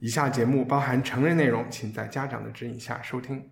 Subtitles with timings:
[0.00, 3.50] 以下节目包含成人内容，请在家长的指引下收听。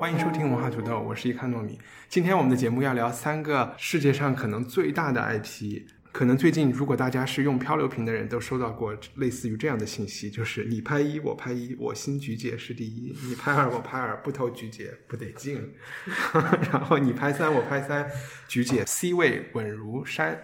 [0.00, 1.78] 欢迎收听文化土豆，我是一看糯米。
[2.08, 5.82] 今天我们的节目要聊三个世界上可能最大的 IP。
[6.18, 15.74] 可能最近，如果大家是用漂流瓶的人，都收到过类似于这样的信息，就是你拍一，我拍一，我心菊姐是第一；你拍二，我拍二，不投菊姐不得劲。
[16.72, 18.10] 然后你拍三，我拍三，
[18.48, 20.42] 菊姐 C 位稳如山。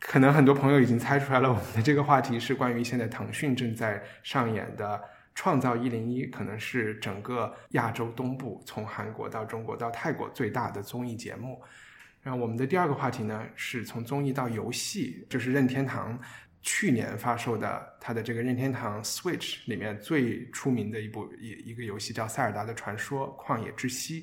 [0.00, 4.96] 可能很多朋友已经猜出来了，我们的这个话题是关于现在腾讯正在上演的
[5.32, 11.62] 《创造一零一》，可能是整个亚洲东部，从韩国到中国到泰国最大的综艺节目。
[12.22, 16.16] 然后我们的第二个话题呢，是从综艺到游戏，就是任天堂
[16.62, 24.22] 去年发售的它的这个任天堂 Switch 里面最出名的一部一一个游戏叫《塞尔达的传说：旷野之息》。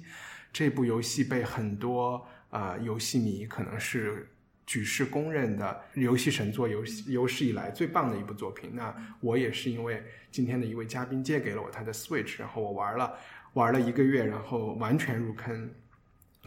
[0.54, 4.28] 这部游戏被很多呃游戏迷可能是
[4.66, 8.72] 举世公认的游戏神作，有有史以来最棒的一部作品。
[8.74, 13.14] 那我也是因为今天的一位嘉宾借给了我他的 Switch，然后我玩了
[13.54, 15.70] 玩了一个月，然后完全入坑。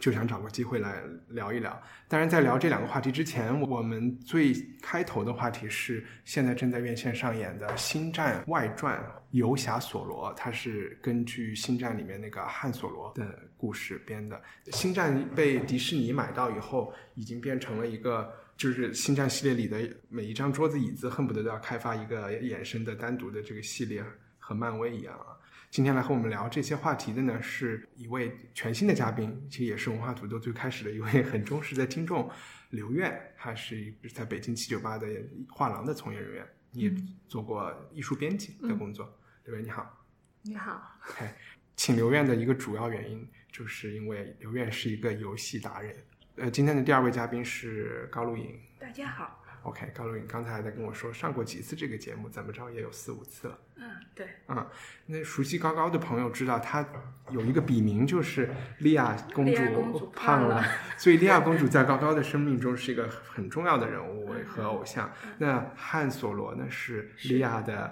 [0.03, 1.81] 就想找个机会来聊一聊。
[2.09, 9.01] 当然，在聊这两个话题之前，我们最开头的话题是现在正在院线上演的《星战外传：
[9.31, 14.35] 游侠索罗》，它是根据《星战》里面那个汉索罗的故事编的。
[14.75, 24.03] 《星战》被迪士尼买到以后，已经变成了一个，就是《星战》系列里的每一张桌子椅子，恨不得都要开发一个衍生的单独的这个系列，
[24.37, 25.39] 和漫威一样啊。
[25.73, 32.29] 今天来和我们聊这些话题的呢，是一位全新的嘉宾，其实也是文化土豆最开始的一位 很忠实的听众，
[32.69, 35.07] 刘苑，他是在北京七九八的
[35.49, 36.93] 画廊的从业人员，你也
[37.27, 40.05] 做过艺术编辑的工作，刘苑你好，
[40.43, 40.79] 你好
[41.09, 41.27] ，OK，
[41.75, 45.95] 请刘苑的一个主要原因，就是因为刘苑是一个游戏达人。
[46.35, 49.43] 呃，今天的第二位嘉宾是高露颖大家好。
[49.63, 53.59] ，OK，高露颖刚才还在跟我说上过几次这个节目，怎么着也有四五次了。
[53.93, 54.67] 嗯，对，啊、
[55.05, 56.85] 那熟悉高高的朋友知道，她
[57.29, 58.49] 有一个笔名就是
[58.79, 60.65] 莉亚公主主胖了了，
[60.97, 65.11] 所以莉亚公主在高高的生命中是一个很重要的人物和偶像。
[65.37, 67.91] 那汉索罗呢是莉亚的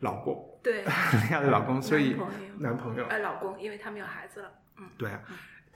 [0.00, 0.82] 老公，对，
[1.26, 4.52] 莉亚的老公，所以男朋友男朋友呃，老公，因为他们有孩子了。
[4.78, 5.20] 嗯，对啊。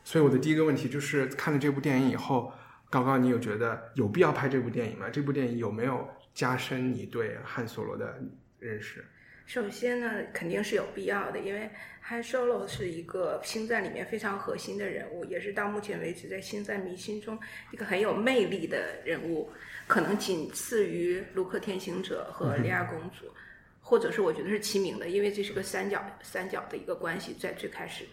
[0.03, 2.53] 所以我的第一个问题就是看了这部电影以后，
[2.89, 5.09] 高高你有觉得有必要拍这部电影吗？
[5.11, 8.23] 这部电影有没有加深你对汉索罗的
[8.61, 9.05] 认识？
[9.47, 11.71] 首先呢，肯定是有必要的，因为
[12.09, 17.39] Han Solo 是一个星战里面非常核心的人物，也是到目前为止在星战迷心中
[17.71, 19.49] 一个很有魅力的人物，
[19.87, 23.33] 可能仅次于卢克天行者和莉亚公主，
[23.81, 28.05] 或者是我觉得是齐名的，因为这是个三角三角的一个关系，在最开始。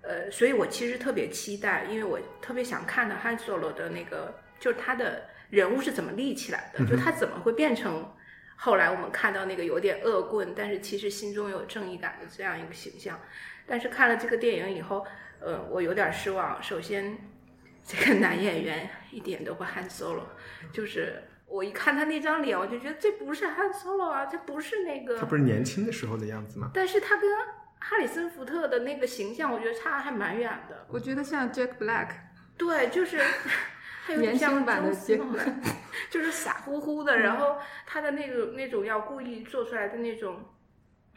[0.00, 8.04] 呃，所以我其实特别期待，因为我特别想看到 Han Solo 的那个，就是他的人物是怎么立起来的，就他怎么会变成
[8.64, 13.18] 后来我们看到那个有点恶棍，但是其实心中有正义感的这样一个形象。
[13.66, 15.04] 但是看了这个电影以后，
[15.40, 16.62] 呃，我有点失望。
[16.62, 17.18] 首先，
[17.84, 20.22] 这个男演员一点都不 Han Solo，
[20.72, 25.18] 就是我一看他那张脸，我就觉得这不是 Han Solo 啊，这不是那个。
[25.18, 26.70] 他不是年轻的时候的样子吗？
[26.72, 27.28] 但是他跟
[27.80, 30.86] 哈里森福特的那个形象，我觉得差还蛮远的。
[30.88, 32.10] 我觉得像 Jack Black，
[32.56, 33.20] 对，就是
[34.04, 35.54] 他有点年像轻版的周斯 Jack 诺 Black，
[36.10, 40.44] 就是傻乎乎的，然后他的那个那种要故意做出来的那种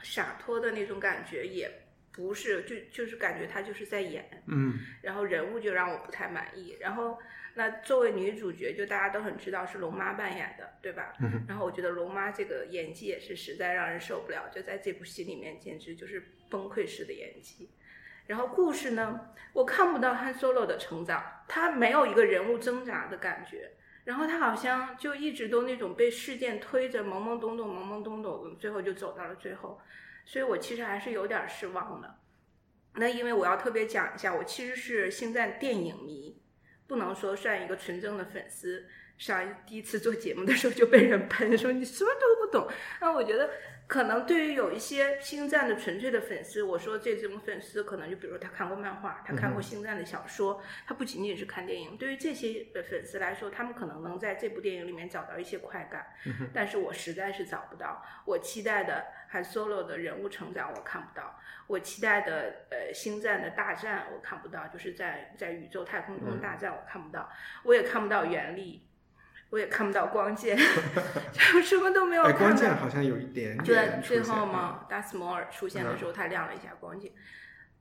[0.03, 1.71] 洒脱的那种感觉，也
[2.11, 6.77] 不是就就是感觉他就是在演，嗯，然后人物就让我不太满意。
[6.79, 7.17] 然后
[7.55, 11.13] 那作为女主角，就大家都很知道是龙妈扮演的，对吧？
[11.19, 17.69] 嗯然后我觉得龙妈这个演技也是实在让人受不了，就在这部戏里面简直就是崩溃式的演技。
[18.27, 23.71] 然后故事呢，我看不到汉 Solo 的成长，他没有一个人物挣扎的感觉。
[24.03, 29.79] 然后他好像就一直都那种被事件推着懵懵懂懂、懵懵懂懂，最后就走到了最后。
[30.25, 32.19] 所以我其实还是有点失望的。
[32.93, 36.39] 那因为我要特别讲一下，我其实是星战电影迷，
[36.85, 38.87] 不能说算一个纯正的粉丝。
[39.17, 42.67] 上一第一次做节目的时候就被人喷 说你什么都不懂。
[43.01, 43.49] 那我觉得。
[43.87, 51.95] 可能对于有一些星战的纯粹的粉丝，我说这种粉丝可能就比如他看过漫画，他看过星战的小说，他不仅仅是看电影。
[51.95, 56.07] 对于这些粉丝来说，他们可能能在这部电影里面找到一些快感，
[56.51, 58.03] 但是我实在是找不到。
[58.25, 67.29] 我期待的汉 Solo 的人物成长我看不到，我期待的呃星战的大战我看不到，就是在在宇宙太空中大战我看不到，
[67.63, 68.81] 我也看不到原力。
[69.49, 70.57] 我也看不到光剑，
[71.31, 72.23] 就什么都没有。
[72.23, 77.11] 哎，光剑好像有一点对，最后嘛，达斯摩尔出现的时候，他亮了一下光剑。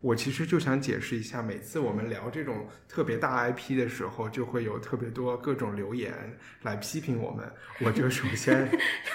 [0.01, 6.13] 我其实就想解释一下，每次我们聊这种特别大 IP 的时候，就会有特别多各种留言
[6.61, 7.51] 来批评我们。
[7.81, 8.69] 我就首先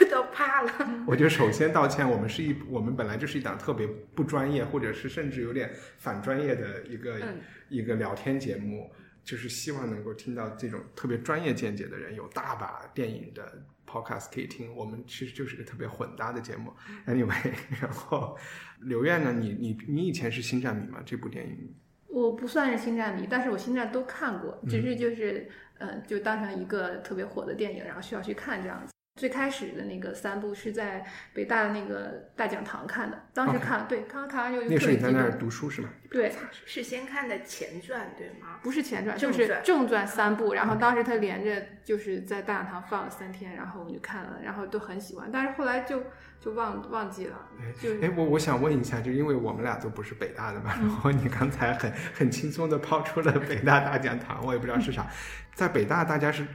[0.10, 0.74] 都怕了，
[1.06, 2.10] 我就首先道歉。
[2.10, 7.22] 我们是一，我们本来就是一档特别不专业，或者是甚至有点反专业的一个
[7.70, 8.92] 一个聊天节目。
[9.30, 14.76] 就是希望能够听到这种特别专业见解的人，有大把电影的 podcast 可以听。
[14.76, 16.74] 我们其实就是个特别混搭的节目。
[17.06, 18.36] Anyway， 然后
[18.80, 21.04] 刘院呢，你你你以前是星战迷吗？
[21.06, 21.76] 这部电影
[22.08, 25.48] 我不算是星战迷，但是我星战都看过，只是就是
[25.78, 28.92] 呃，就当成一个特别火的电影，然后需要去看这样子。
[29.20, 35.90] 最开始的那个三部是在北大的那个大讲堂看的，当时看对，刚刚看完就那时候你在那儿读书是吗？
[36.10, 36.32] 对，
[36.66, 38.60] 是先看的前传对吗？
[38.64, 40.54] 不是前传，就是正传三部。
[40.54, 45.30] 然后当时他连着就是在大讲堂放了三天，然后我们就看了，然后都很喜欢。
[45.30, 46.02] 但是后来就
[46.40, 47.36] 就忘忘记了。
[47.82, 55.06] 就哎，我我想问一下，就因为我们俩都不是北大的嘛，然后你刚才很很轻松的抛出了北大大讲堂，我也不知道是啥，
[55.54, 56.48] 在北大大家是。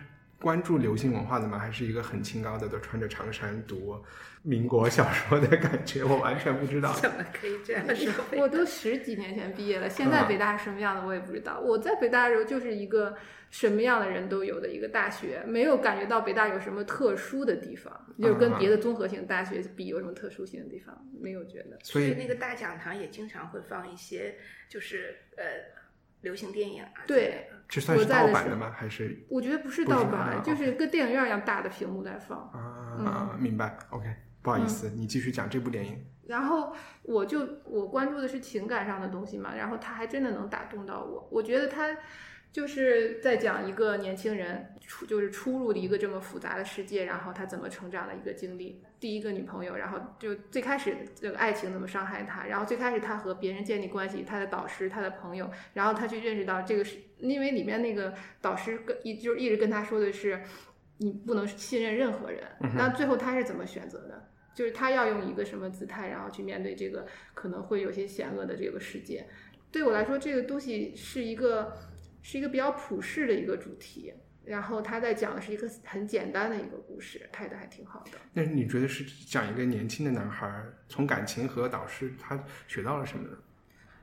[0.45, 1.59] 关注流行文化的吗？
[1.59, 3.99] 还是一个很清高的，都穿着长衫读
[4.43, 6.05] 民国小说的感觉？
[6.05, 6.93] 我完全不知道。
[7.01, 8.13] 怎么可以这样说？
[8.37, 11.59] 我都十几年前毕业了，现在北大是什么样的我也不知道。
[11.61, 13.17] 我在北大的时候就是一个
[13.49, 21.79] 什么样的人都有的一个大学，没有感觉到北大有什么特殊的地方，就跟别的综合性大学比有什么特殊性的地方，没有觉得。
[21.83, 24.37] 所以那个大讲堂也经常会放一些，
[24.69, 25.83] 就是呃。
[26.25, 28.73] 流行电影啊，对，这算是盗版的吗？
[28.77, 33.37] 还是我觉得不是盗版，就是跟电影院一样大的屏幕在放啊。
[33.39, 34.13] 明白，OK，
[34.43, 36.05] 不好意思，你继续讲这部电影。
[36.27, 41.97] 然后我就我关注的是情感上的东西嘛，然后他还真的能打动到我，我觉得他。
[42.55, 48.81] 就是在讲一个年轻人出就是出入的一个这么复杂的世界，然后他怎么成长的一个经历。
[49.01, 60.41] 第一个女朋友，然后就最开始这个爱情怎么伤害他，然后最开始他和别人建立关系，他的导师、他的朋友，然后他去认识到这个是因为里面那个导师跟一就是一直跟他说的是
[60.99, 62.45] 你不能信任任何人。
[62.77, 64.29] 那最后他是怎么选择的？
[64.55, 67.05] 就是他要用一个什么姿态，然后去面对这个
[67.35, 69.27] 可能会有些险恶的这个世界。
[69.73, 71.77] 对我来说，这个东西是一个。
[72.25, 74.15] 是一个比较普世的一个主题，
[74.47, 78.13] 然后他在讲的是一个很简单的一个故事，拍的还挺好的。
[78.33, 83.37] 那你觉得是讲一个年轻的男孩从感情和导师他学到了什么呢？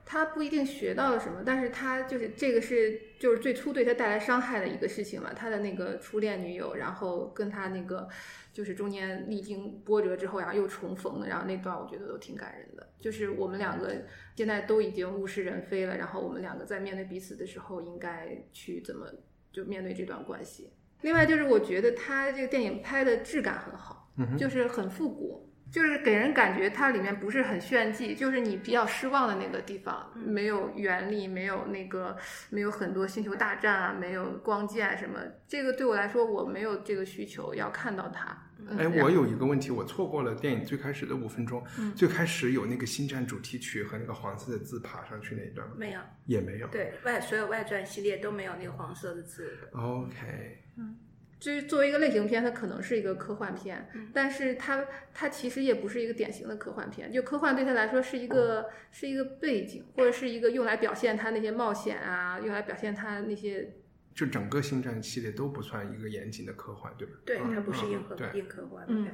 [0.06, 5.31] 他不一定学到了什么，但是他就是这个是就是最初对他带来伤害的一个事情嘛。
[5.33, 8.07] 他的那个初恋女友，然后跟他那个。
[8.53, 12.86] 就是中间历经波折之后，然后又重逢的，然后那段我觉得都挺感人的。
[13.00, 13.95] 就是我们两个
[14.36, 19.07] 现在都已经物是人非了，然后我们两个在面对彼此的时候，应该去怎么
[19.53, 20.69] 就面对这段关系。
[21.00, 25.50] 另外就是我觉得他这个电影拍的质感很好，就是很复古。
[25.72, 32.18] 就是给人感觉它里面不是很炫技，就是你比较失望的那个地方，没有原力，没有那个，
[32.50, 35.20] 没有很多星球大战啊，没有光剑什么。
[35.48, 38.38] 这个对我来说，我没有这个需求要看到它。
[38.78, 41.63] 哎，我有一个问题，我错过了电影最开始的五分钟。
[41.96, 45.74] 最开始有那个星战主题曲和那个黄色的字爬上去那一段吗？
[45.78, 46.68] 没有，也没有。
[46.68, 49.58] 对外所有外传系列都没有那个黄色的字。
[49.72, 50.63] OK。
[50.78, 50.96] 嗯。
[51.41, 57.12] 就是作为一个类型片，它可能是一个科幻片，但是它它其实也不是一个典型的科幻片。
[57.12, 63.74] 就科幻对他来说是一个是一个背景，或者是一个用来表现他那些冒险啊，用来表现他那些。
[64.13, 67.13] 就整个星战系列都不算一个严谨的科幻，对吧？
[67.25, 68.86] 对，它不是硬科硬科幻。
[68.88, 69.07] 嗯，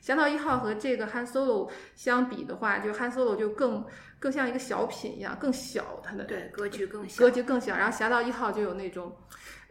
[0.00, 3.84] 侠盗一号和这个 Han Solo 相比的话，就 Han Solo 就更
[4.20, 7.76] 更像一个小品一样，更小，它的对格局更小，格局更小。
[7.76, 9.16] 然后侠盗一号就有那种。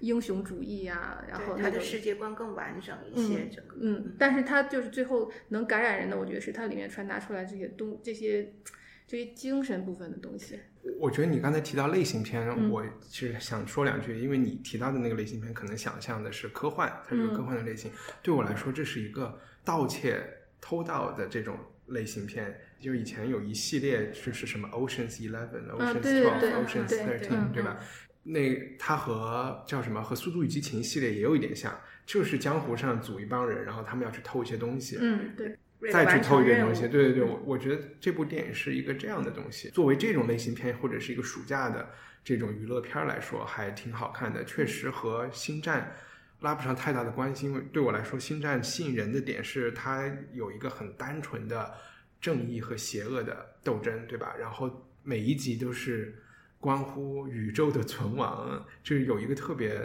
[0.04, 8.54] 英雄主义呀，然后他的世界观更完整一些，整个嗯，但是他就是最后能感染人的，我觉得是它里面传达出来这些东这些
[9.08, 10.60] 这些精神部分的东西。
[11.00, 17.90] 我觉得你刚才提到类型片，我其实想说两句，因为你提到的那个类型片可能想象的是科幻，它是个科幻的类型。
[18.22, 20.22] 对我来说，这是一个盗窃
[20.60, 21.58] 偷盗的这种
[21.88, 22.54] 类型片。
[22.82, 27.80] 就以前有一系列就是什么 Ocean's Eleven、Ocean's Twelve、Ocean's Thirteen，对吧？
[28.24, 30.02] 那它和叫什么？
[30.02, 36.88] 和《速度与激情》系列也有一点像，就是江湖上组一帮人，然后他们要去偷一些东西，嗯，对，再去偷一点东西。
[36.88, 39.70] 对对对，我我觉得这部电影是一个这样的东西。
[39.70, 41.90] 作为这种类型片或者是一个暑假的
[42.24, 44.44] 这种娱乐片儿来说，还挺好看的。
[44.46, 45.94] 确实和《星战》
[46.44, 51.74] 拉不上太大的关系，因为对我来说，《星战》吸引人的点是它有一个很单纯的
[52.22, 54.34] 正义和邪恶的斗争，对吧？
[54.40, 56.23] 然后每一集都是
[56.64, 59.78] 关乎宇宙的存亡，就是有一个特别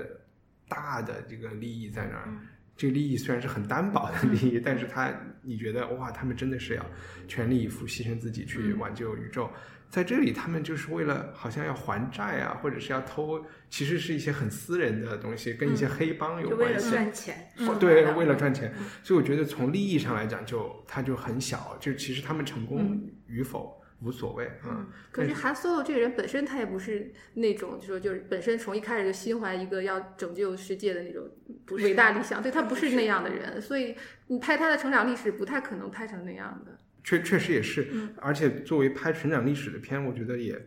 [0.68, 2.28] 大的这个利益在那儿。
[2.76, 6.86] 这个利益虽然是很单薄的利益，但是他你觉得哇，他们真的是要
[7.26, 9.50] 全力以赴牺牲自己去挽救宇宙。
[9.90, 16.90] 在这里，他们就是为了好像要还债啊，或者是要偷，其实是一些很私人的东西，跟一些黑帮有就为了关系。
[16.90, 24.86] 赚钱，对为了赚钱，所以我觉得从利益上来讲就，它就很小，就其实他们成功与否无所谓啊。
[25.10, 31.28] 可是韩 Solo 这个人本身他也不是那种，就说就是本身从一开始就心怀一个要拯救世界的那种
[31.66, 33.96] 不伟大理想，对他不是那样的人，所以
[34.28, 36.78] 你拍他的成长历史不太可能拍成那样的。
[37.04, 40.60] 确确实也是，而且作为拍成长历史的片，我觉得也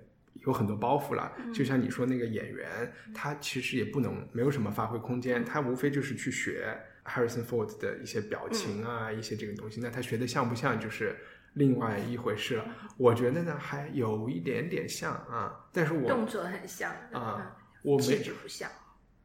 [0.45, 1.31] 有很多包袱了。
[1.53, 9.81] 就像你说那个演员，他其实也不能没有什么发挥空间，他无非就是去学 Harrison Ford 的一些表情啊，一些这个东西。
[9.81, 11.15] 那他学的像不像，就是
[11.53, 12.65] 另外一回事了。
[12.97, 18.69] 我觉得呢，还有一点点像啊，但是我动作很像啊，我气没质不像。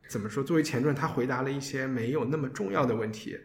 [0.09, 0.42] 怎么说？
[0.42, 3.38] 作为前传，他回答了一些没有那么重要的问题，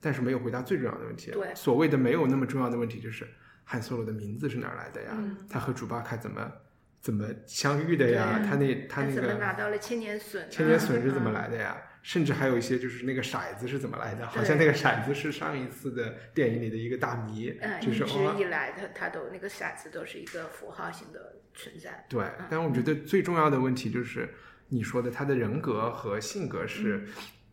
[0.00, 1.30] 但是没有回答最重要的问题。
[1.30, 3.26] 对所谓的没有那么重要的问题，就是
[3.64, 5.12] 汉 Solo 的名字是哪儿来的呀？
[5.16, 6.52] 嗯他和主巴卡怎么
[7.00, 8.40] 怎么相遇的呀？
[8.46, 10.46] 他那他那怎么拿到了千年隼啊？
[10.50, 11.76] 千年隼是怎么嗯来的呀？
[12.02, 14.26] 甚至还有一些就是那个骰子是怎么来的？
[14.26, 22.04] 好像那个骰子是上一次的电影里的一个大谜，嗯，就是一直哦以来，它它都那个骰子都是一个符号性的存在。
[22.08, 24.34] 对，但我觉得最重要的问题就是
[24.68, 27.06] 你说的他的人格和性格是，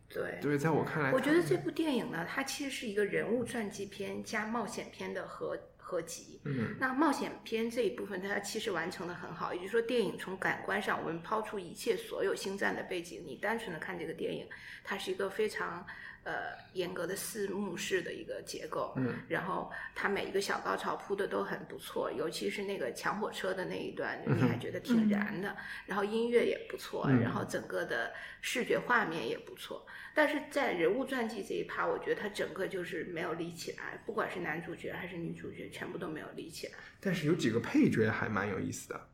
[0.08, 5.56] 对，对，在我看来，我觉得这部电影呢，它其实是一个人物传记片加冒险片的合
[5.90, 6.40] 合集。
[6.44, 9.52] 嗯那冒险片这一部分，它其实完成的很好。
[9.52, 14.46] 也就是说，电影从感官上，我们抛出一切所有星战的背景，你单纯的看这个电影，
[14.84, 15.84] 它是一个非常
[16.22, 18.94] 呃严格的四幕式的一个结构。
[18.96, 25.56] 嗯，然后它每一个小高潮铺的都很不错，尤其是那个抢火车的那一段，你还觉得挺燃的。
[25.86, 29.84] 然后音乐也不错，嗯然后整个的视觉画面也不错。
[30.14, 36.72] 但是在人物传记这一趴，我觉得他整个就是没有立起来，不管是男主角还是女主角，全部都没有立起来。
[37.00, 39.08] 但是有几个配角还蛮有意思的。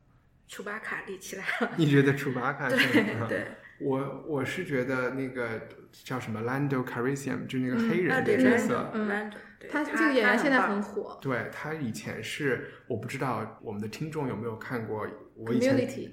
[0.49, 3.27] 楚巴卡立起来了，你觉得楚巴卡是对吗？
[3.29, 3.47] 对，
[3.81, 9.33] 我我是觉得那个叫什么 Lando Calrissian，就那个黑啊人的对角色，嗯
[9.69, 16.13] 他这个演员现在很棒火对他以前是我不知道我们的听众有没有看过，我以前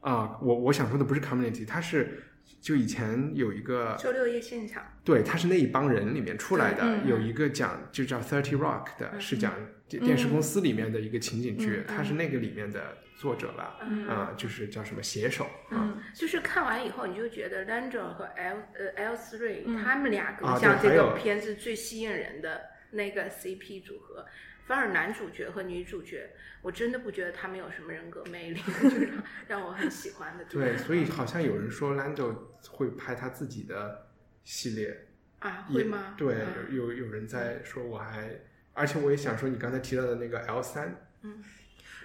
[0.00, 2.22] 啊、我我想说的不是 Community，他是
[2.60, 9.52] 就以前有一个周六夜现场，对，他是那一帮人里面出来的，嗯有一个讲就叫 Thirty Rock 的，是讲
[9.88, 14.06] 电电视公司里面的一个情景剧，他是那个里面的作者吧，嗯。
[14.06, 19.82] 啊、就是叫什么写手，嗯，就是看完以后，你就觉得 Lando 和 L 呃 L three、嗯。
[19.82, 22.60] 他们两个啊像这个片子最吸引人的
[22.92, 24.24] 那个 CP 组合，
[24.72, 26.30] 反而男主角和女主角，
[26.62, 30.46] 我真的不觉得他们有什么人格魅力，就是让让我很喜欢的。
[30.46, 32.34] 对，所以好像有人说 Lando
[32.70, 34.08] 会拍他自己的
[34.44, 35.08] 系列，
[35.40, 36.14] 啊，会吗？
[36.16, 38.30] 对，嗯有有有人在说，我还，
[38.72, 41.44] 而且我也想说，你刚才提到的那个 L 三，嗯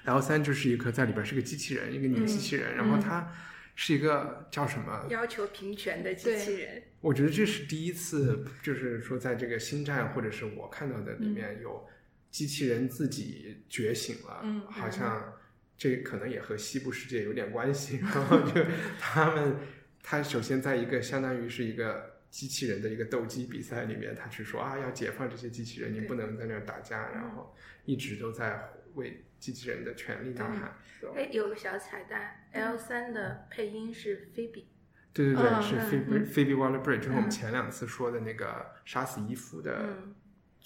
[0.04, 3.34] ，L 三就是一个在里边是个机器人，一个女机器人，然后她
[3.76, 5.08] 是一个叫什么？
[5.10, 11.88] 要求平权的机器人，我觉得这是第一次，就是说在这个星战或者是我看到的里面有
[12.30, 15.34] 机器人自己觉醒了，嗯好像
[15.78, 17.98] 这可能也和西部世界有点关系。
[17.98, 18.62] 然后 就
[19.00, 19.56] 他们，
[20.04, 27.56] 他首先在一个相当于是一个机器人的一个斗鸡比赛里面，他去说啊要解放这些机器人，你不能在那儿打架，然后
[27.86, 30.76] 一直都在为机器人的权利呐喊。
[31.16, 34.68] 哎，有个小彩蛋，L 三的配音是菲比，
[35.14, 35.86] 对对对，嗯是嗯。
[35.90, 37.30] Phoebe Phoebe Waller-Bridge，就是我们嗯。
[37.30, 40.16] 前两次说的那个杀死伊芙的嗯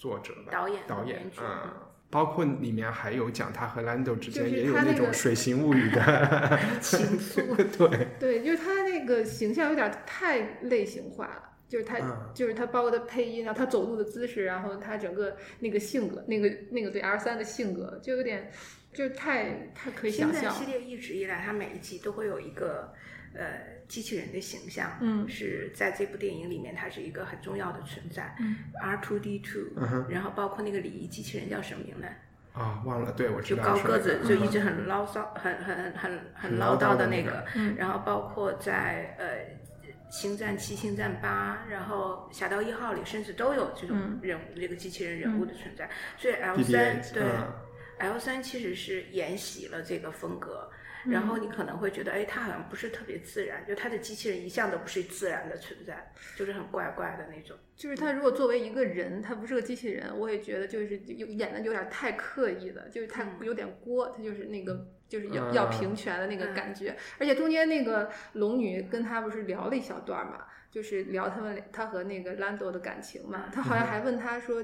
[0.02, 1.70] 作者吧，导演导演嗯，
[2.10, 7.56] 包括里面还有讲他和 Lando 之间就是也有那种水形物语的 情愫。
[7.78, 11.50] 对，对，就是他那个形象有点太类型化了。
[11.68, 18.50] 就是他，嗯就是他，包括他配音，然后他走路的姿势，然后他整个那个性格，那个那个对 R 三的性格，就有点，
[18.92, 20.66] 就是太太可以想象系。
[20.66, 22.92] 列一直以来，他每一集都会有一个
[23.34, 28.34] 呃机器人的形象，嗯是在这部电影里面，它是一个很重要的存在。
[28.40, 29.66] 嗯，R two D two，、
[30.08, 32.06] 然后包括那个礼仪机器人叫什么名呢？
[32.52, 37.44] 啊，忘了，对我知就高个子就一直很唠骚、很很很很很唠唠叨的那个
[37.76, 39.38] 然后包括在呃
[40.10, 45.88] 星战七、星战八，然后侠盗一号里甚至都有这种嗯人物、这个机器人人物的存在。
[46.18, 47.52] 所以 L，BB-8 三对、嗯
[47.98, 50.68] L 三其实是沿袭了这个风格。
[51.06, 57.56] 然后你可能会觉得，哎，它好像不是特别自然，就它的机器人一向都不是自然的存在，就是很怪怪的那种。
[57.76, 66.96] 就是他如果作为一个人，他不是个机器人，我也觉得就是有演的有点太刻意了，就是他嗯有点锅，他就是那个就是要、啊要平权的那个感觉。
[67.18, 74.62] 而且中间那个龙女跟他不是聊了一小段嘛，就是聊他们他和那个兰多的感情嘛，他好像还问他说。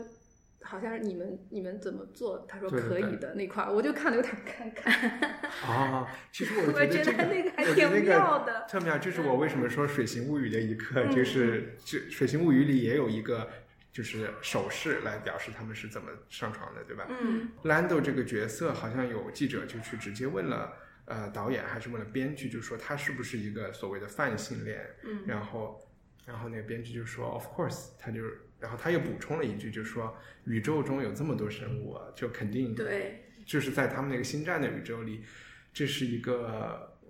[0.63, 2.45] 好像是你们你们怎么做？
[2.49, 5.71] 他说可以的那块儿，我就看了有点尴尬。
[5.71, 13.49] 啊，其实我我觉得这个 那个还挺妙的特妙，就是我为什么说《水形物语》的一刻，嗯就是这《水形物语》里也有一个
[13.93, 17.07] 就是手势来表示他们是怎么上床的，对吧？
[17.09, 20.73] 嗯 Lando 这个角色，好像有记者就去直接问了，
[21.07, 25.81] 呃，导演还是问了编剧，就说他是不是一个所谓的泛性恋，嗯然后，
[26.29, 28.21] 然后那个编剧就说，of course，他就，
[28.61, 35.25] 然后他又补充了一句，就说宇宙中有这么多生物啊，就肯定对，就是在他们那个星战的宇宙里，
[35.73, 37.01] 这是一个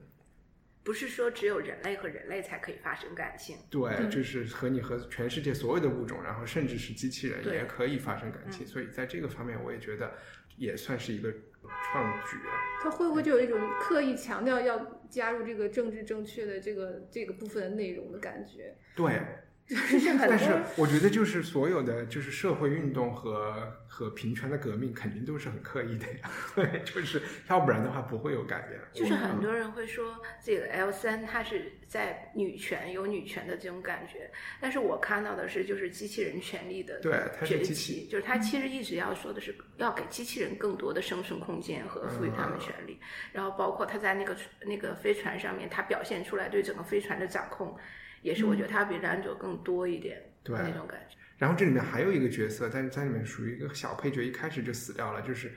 [0.84, 3.56] 不是说只有人类和人类才可以发生感情。
[3.68, 10.14] 对，就是和你和全世界所有的物种，然后甚至是机器人也可以发生感情，嗯所以在这个方面，我也觉得
[10.58, 12.36] 也算是一个创举。
[12.82, 18.76] 他会不会就有一种刻意强调要加入这个政治正确的这个这个部分的内容的感觉？
[18.94, 19.20] 对，
[19.68, 26.30] 就是很但是我觉得就是所有的就是社会运动和和平权的革命，肯定都是很刻意的呀。
[26.54, 28.80] 对，就是要不然的话不会有改变。
[28.94, 42.98] 就是很多人会说这个 L 三它是在女权有女权的这种感觉，但是我看到的是就是机器人权利的对它是崛机器起，就是它其实一直要说的是要给机器人更多的生存空间和赋予他们权利，
[43.32, 44.34] 然后包括他在那个
[44.64, 47.76] 那个飞船上面，他表现出来对整个飞船的掌控，
[48.22, 51.16] 也是我觉得他比兰佐更多一点对那种感觉。
[51.37, 55.52] 然后这里面还有一个角色，但是在里面属于一个小配角，一开始就死掉了，就是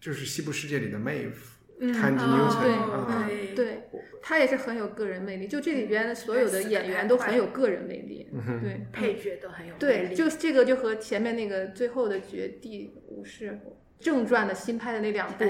[0.00, 1.32] 就是西部世界里的 Maeve，
[1.78, 3.82] 嗯 Tandy 哦 Newton 对啊，对对，
[4.22, 5.46] 他也是很有个人魅力。
[5.46, 8.30] 就这里边的所有的演员都很有个人魅力。
[8.32, 13.60] 嗯对，配角都很有魅对，力，就这个就和前面那个最后的绝地武士
[14.00, 15.44] 正传的新拍的那两部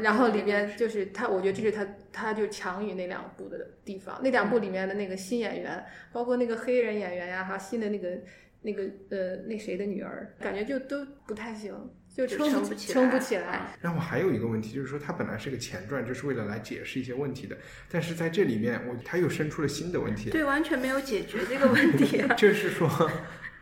[0.00, 4.20] 然后里边就是他，我觉得这是他，他就强于那两部的地方。
[4.22, 8.08] 那两部里面的那个新演员，包括那个黑人演员呀，还有新的那个
[8.62, 11.74] 那个呃那谁的女儿，感觉就都不太行，
[12.14, 13.60] 就就撑不撑不起撑不来起来。
[13.80, 17.56] 然后还有一个问题，就是说它本来是个前传，就是为了来解释一些问题的，
[17.90, 22.34] 但是在这里面，我他又生出了新的问题，对完全没有解决这个问题啊。
[22.38, 22.88] 就是说，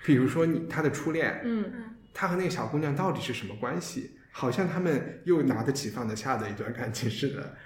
[0.04, 4.15] 比如说你他的初恋，嗯，他和那个小姑娘到底是什么关系？
[4.38, 7.56] 好像他们又拿得起放得下的一段感情似的。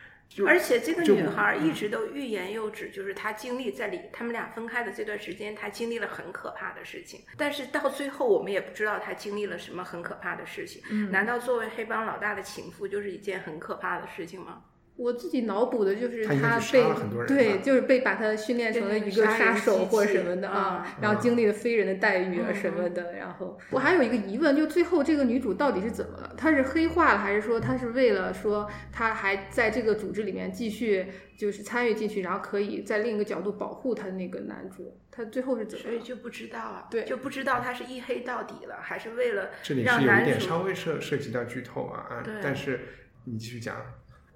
[0.46, 7.20] 而且这个女孩一直都欲言又止，就是她经历在里他们俩分开的这段时间，她经历了很可怕的事情。
[7.36, 10.80] 但是到最后，我们也不知道她经历了什么很可怕的事情。
[10.88, 14.62] 嗯难道作为黑帮老大的情妇就是一件很可怕的事情吗？
[15.00, 23.14] 我自己脑补的就是他被是很多人对，就是被把他训练成了一个杀手或者什么的啊，然后经历了非人的待遇啊嗯什么的。
[23.14, 26.34] 然后我还有一个疑问，就最后这个女主到底是怎么了？
[26.36, 35.00] 她是黑化了，还是说她是为了说她还在这个组织里面继续就是参与进去，然后可以在另一个角度保护她的那个男主？
[35.10, 35.82] 她最后是怎么？
[35.82, 42.80] 所以就不知道啊，对就不知道她是一黑到底了，还是为了这里是有一让男主点稍微涉涉及到剧透啊啊对，但是
[43.24, 43.76] 你继续讲。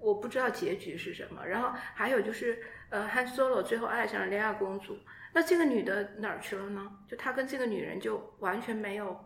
[0.05, 1.47] 我不知道结局是什么。
[1.47, 2.59] 然后还有就是，
[2.91, 4.99] 呃，汉 Solo 最后爱上了莉亚公主，
[5.33, 6.91] 那这个女的哪儿去了呢？
[7.09, 9.19] 就他跟这个女人就完全没有，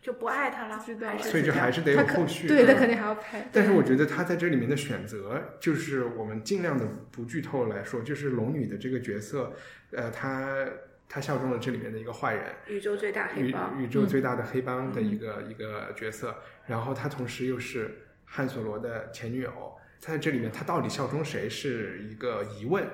[0.00, 2.48] 就不爱她了，不知道还是所以就还是得有后续。
[2.48, 3.48] 对她嗯肯定还要拍。
[3.52, 9.52] 但是我觉得他在这里面的选择，就是我们尽量的不剧透来说，就是龙女的这个角色，
[9.92, 10.66] 呃，她
[11.08, 13.80] 她效忠了这里面的一个坏人，宇宙最大黑帮。
[13.80, 16.34] 宇宙最大的黑帮的一个、一个角色，
[16.66, 22.84] 然后她同时又是汉索罗的前女友，在这里面他到底效忠谁是一个疑问，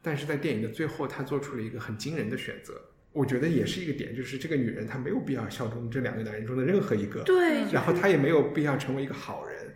[0.00, 2.80] 但是在电影的最后，他做出了一个很惊人的选择。
[3.12, 9.74] 我觉得也是一个点，就是这个女人她没有必要效忠这两个男人中的任何一个，对，然后她也没有必要成为一个好人。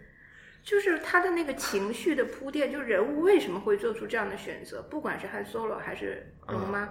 [0.62, 6.88] 就是她的那个情绪的铺垫，就人物为什么会做出这样的选择，不管是汉 Solo 还是龙妈，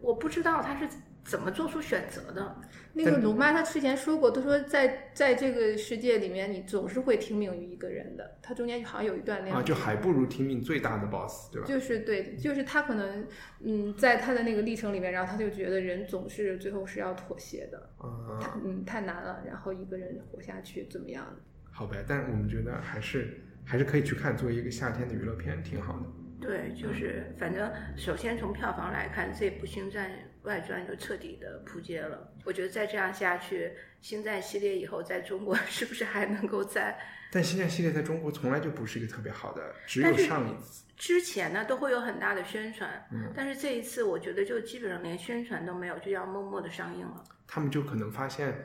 [0.00, 0.88] 我不知道他是
[1.24, 2.56] 怎么做出选择的。
[2.94, 8.38] 那个龙妈她之前说过，她说在在这个世界里面，你总是会听命于一个人的。
[8.42, 11.66] 她中间好像有一段那样啊，就还不如听命最大的 boss，对吧？
[11.66, 13.26] 就是对，就是他可能，
[13.60, 21.24] 嗯，在他的那个历程里面，然后他就觉得人总是最后是要妥协的，啊，嗯，太难了，然后一个人活下去怎么样？
[21.70, 26.06] 好呗，但我们觉得还是还是可以去看，作为一个夏天的娱乐片，挺好的。
[26.38, 30.10] 对，就是反正首先从票房来看，这部《星战
[30.42, 32.32] 外传》就彻底的扑街了。
[32.44, 33.66] 我觉得再这样下去，
[34.00, 36.98] 《星战》系列以后在中国 是不是还能够在？
[37.30, 40.84] 但《星战》系列在中国从来就不是一个特别好的，只有上一次。
[40.96, 47.24] 之前呢都会有很大的宣传，但是这一次我觉得就基本上连宣传都没有，就要默默的上映了。
[47.46, 48.64] 他们就可能发现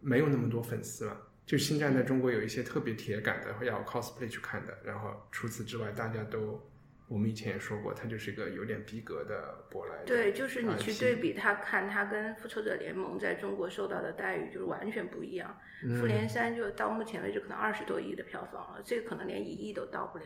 [0.00, 1.16] 没有那么多粉丝了。
[1.46, 4.76] 就《星战》在中国有一些特别铁杆的，会要 cosplay 去看的。
[4.84, 6.60] 然后除此之外，大家都，
[7.08, 15.58] 我们以前也说过，它就是一个有点逼格的舶来的对，就是你去对比它，看它跟复仇者联盟在中国受到的待遇就是完全不一样。
[15.98, 20.24] 复联三就到目前为止可能二十多亿的票房了，这个可能连一亿都到不了。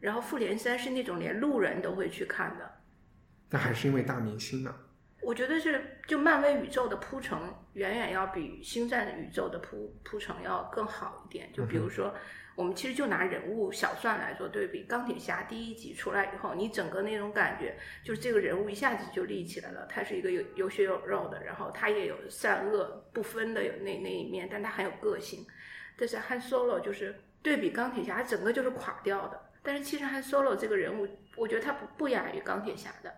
[0.00, 2.70] 然后复联三是那种连路人都会去看的，
[3.48, 4.74] 那还是因为大明星呢。
[5.22, 11.50] 我觉得是就漫威宇宙的铺成远远要比星战宇宙的铺铺成要更好一点。
[11.50, 12.14] 就比如说，
[12.54, 25.44] 我们其实就拿人物小算来做对比，钢铁侠第一集出来以后，你整个那种感觉就是这个人物一下子就立起来了，他是一个有有血有肉的，然后他也有善恶不分的有那那一面，但他很有个性。
[25.96, 29.40] 但是汉 Solo 就是对比钢铁侠，整个就是垮掉的。
[29.62, 33.12] 但是其实汉 Solo 这个人物，我觉得他不不亚于钢铁侠的。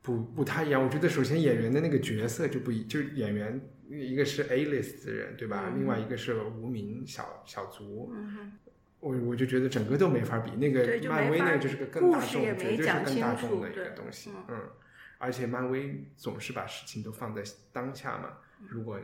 [0.00, 5.70] 不不太一样，我觉得首先演员的那个角色就不一，就是演员一个是 A list 的人，对吧？
[5.72, 8.52] 嗯另外一个是无名小小卒，嗯。
[9.00, 10.50] 我我就觉得整个都没法比。
[10.56, 14.44] 那个漫威那个就是个更大众，绝对是更大众的一个东西嗯。
[14.48, 14.70] 嗯，
[15.18, 18.38] 而且漫威总是把事情都放在当下嘛。
[18.60, 19.00] 嗯如果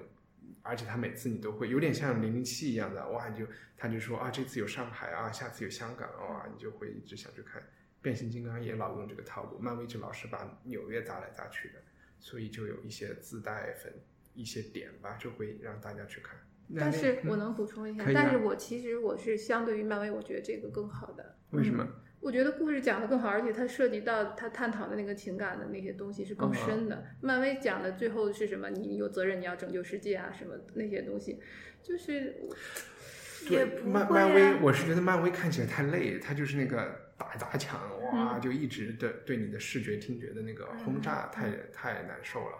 [0.63, 7.63] 而且他每次你都会有点像零零七一样的，哇，你就他就说啊，这次有上海啊，下次有香港，哇，你就会一直想去看。
[8.03, 11.75] 变形金刚也老用这个套路，漫威就老是把纽约砸来砸去的，
[12.19, 13.93] 所以就有一些自带粉
[14.35, 16.39] 一些点吧，就会让大家去看。
[16.77, 21.37] 但是我能补充一下但是我其实我是相对于漫威，我觉得这个更好的。
[21.51, 21.87] 为什么？
[22.21, 27.05] 我觉得故事讲的更好，而且它涉及到它探讨的那个情感的那些东西是更深的。
[27.21, 28.71] 漫威讲的最后是什么？
[28.71, 31.39] 你有责任，你要拯救世界啊，什么那些东西，
[31.83, 32.35] 就是
[33.51, 42.57] 也对，不会漫漫威啊，我是觉得漫威看起来太累，它就是那个打砸抢，哇，嗯就一直的对你的视觉听觉的那个轰炸，太太难受了。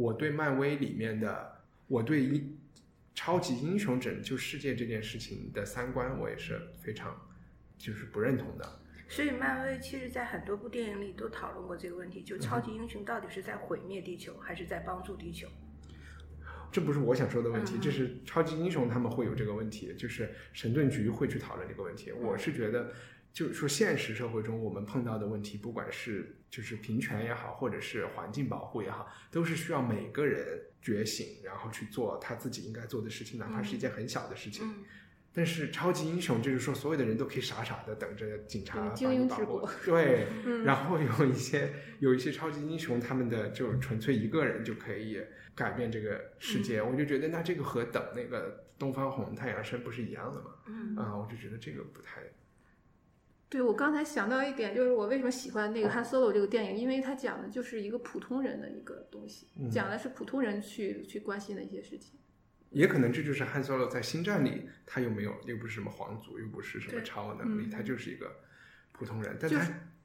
[0.00, 2.58] 我对漫威里面的，我对英
[3.14, 7.14] 超级英雄拯救世界这件事情的三观，我也是非常
[7.76, 8.80] 就是不认同的。
[9.06, 15.46] 所以漫威其实在很多部电影里都讨论过这个问题，就超级英雄到底是在毁灭地球，还是在帮助地球？
[16.72, 22.10] 这不是我想说的问题，嗯这是超级英雄他们会有这个问题，就是神盾局会去讨论这个问题。
[22.10, 22.94] 我是觉得，
[23.32, 34.66] 就是说现实社会中我们碰到的问题，不管是就是平权也好，或者是环境保护也好，都是需要每个人觉醒，然后去做他自己应该做的事情，哪怕是一件很小的事情。
[34.66, 34.84] 嗯
[35.32, 39.68] 但是超级英雄就是说，所有的人都可以傻傻的等着警察对精帮你保护。
[39.84, 45.22] 对， 嗯然后有一些有一些超级英雄，他们的就纯粹一个人就可以
[45.54, 50.50] 改变这个世界，我就觉得那这个和等那个东方红、太阳升不是一样的吗？
[50.66, 52.22] 嗯啊，我就觉得这个不太
[53.50, 62.18] 对我刚才想到一点，就是我为什么喜欢那个《Han Solo》这个电影，因为它讲的就是一个普通人的一个东西，嗯讲的是普通人去去关心的一些事情。
[62.70, 68.30] 也可能这就是汉 Solo 在星战里，他又没有又不是什么皇族，又不是什么超能力，嗯他就是一个
[68.92, 69.56] 普通人，但是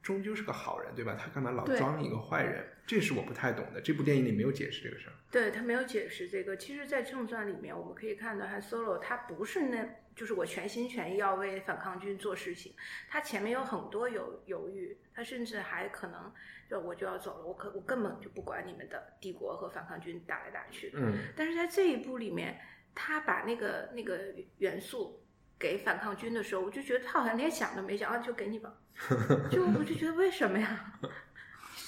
[0.06, 1.16] 终究是个好人，对吧？
[1.18, 2.64] 他干嘛老装一个坏人？
[2.86, 3.80] 这是我不太懂的。
[3.80, 5.12] 这部电影里没有解释这个事儿。
[5.32, 6.56] 对他没有解释这个。
[6.56, 12.72] 其实，在正传里面，我们可以看到 Han Solo 他不是那，就是我全心全意要为反抗军做事情，
[13.08, 16.32] 他前面有很多犹犹豫，他甚至还可能
[16.70, 20.92] 就我就要走了，我可我根本就不管你们的帝国和反抗军打来打去。
[20.94, 22.60] 嗯，但是在这一部里面，
[22.94, 25.20] 他把那个那个元素
[25.58, 28.72] 给反抗军的时候，我就觉得他好像连想都没想，啊，就给你吧。
[29.50, 30.92] 就我就觉得为什么呀？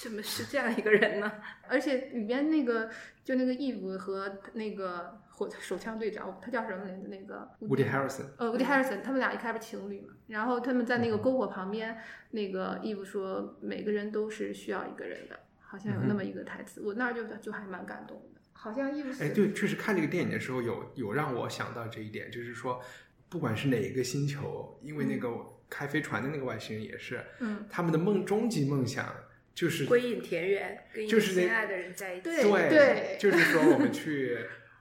[0.01, 1.31] 怎么是这样一个人呢？
[1.67, 2.89] 而且里边那个
[3.23, 7.07] 就那个 Eve 和那个火手枪队长，他叫什么名字？
[7.09, 11.97] 那个 Woody Harrison，呃，Woody Harrison，他们俩一开始情侣嘛，然后他们在那个篝火旁边，
[12.31, 18.39] 那个 Eve 说每个人都是需要一个人的，好像有那么一个台词，我那儿就就还蛮感动的。
[18.53, 22.81] 好像 Eve 死哎，对，确实看这个电影的时候有有让我想到这一点，就是说，
[23.29, 25.29] 不管是哪一个星球，因为那个
[25.69, 29.13] 开飞船的那个外星人也是，嗯，他们的梦终极梦想
[29.53, 32.23] 就是归隐田园，跟就是跟心爱的人在一起。
[32.23, 33.17] 对对对。
[33.19, 34.37] 就是说我们去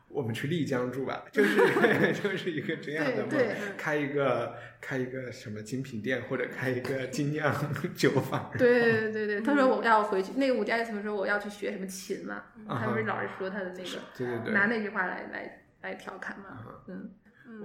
[0.09, 1.57] 我们去丽江住吧，就是
[2.23, 7.55] 就是一个这样的梦开一个开一个什么精品店或者开一个精酿
[7.95, 14.55] 酒坊，对对 对对，他说我要回去，那个伍迪艾森说我要去学什么琴嘛，啊他不是老是说他的那个，对对对。
[14.55, 17.11] 拿那句话来来来调侃嘛，嗯，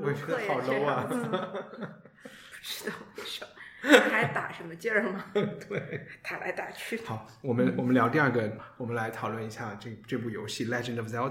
[0.02, 1.04] 我觉得好 low 啊。
[1.10, 1.16] 不
[2.62, 3.50] 知道为什么。
[4.10, 5.26] 还打什么劲儿吗？
[5.34, 6.98] 对，打来打去。
[7.06, 11.30] 好，我们我们聊第二个，我们来讨论一下这这部游戏《Legend of Zelda》。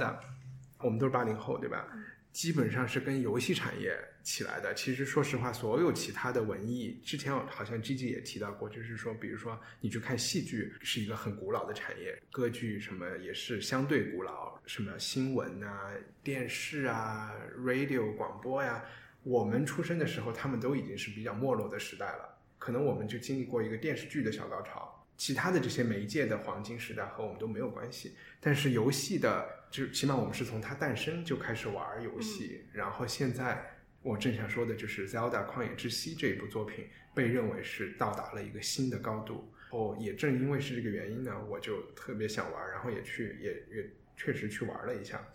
[0.81, 1.87] 我们都是八零后，对吧？
[2.33, 4.73] 基本上是跟游戏产业起来的。
[4.75, 15.91] 其实说实话，所有其他的文艺，之前好像 G G 也提到过，就是说，比如说你去看戏剧，是一个很古老的产业；歌剧什么也是相对古老，什么新闻啊、
[16.23, 18.83] 电视啊、radio 广播呀。
[19.23, 22.39] 我们出生的时候，他们都已经是比较没落的时代了。
[22.59, 28.15] 可能我们就经历过一个电视剧的小高潮，其他的这些媒介的黄金时代和我们都没有关系。
[28.41, 29.62] 但是游戏的。
[29.73, 39.51] 就起码我们是从它诞生就开始玩游戏，然后现在我正想说的就是《Zelda 旷野之息》这一部作品被认为是到达了一个新的高度。
[39.71, 45.27] 哦，也正因为是这个原因呢，我就特别想玩，然后也去也也确实去玩了一下。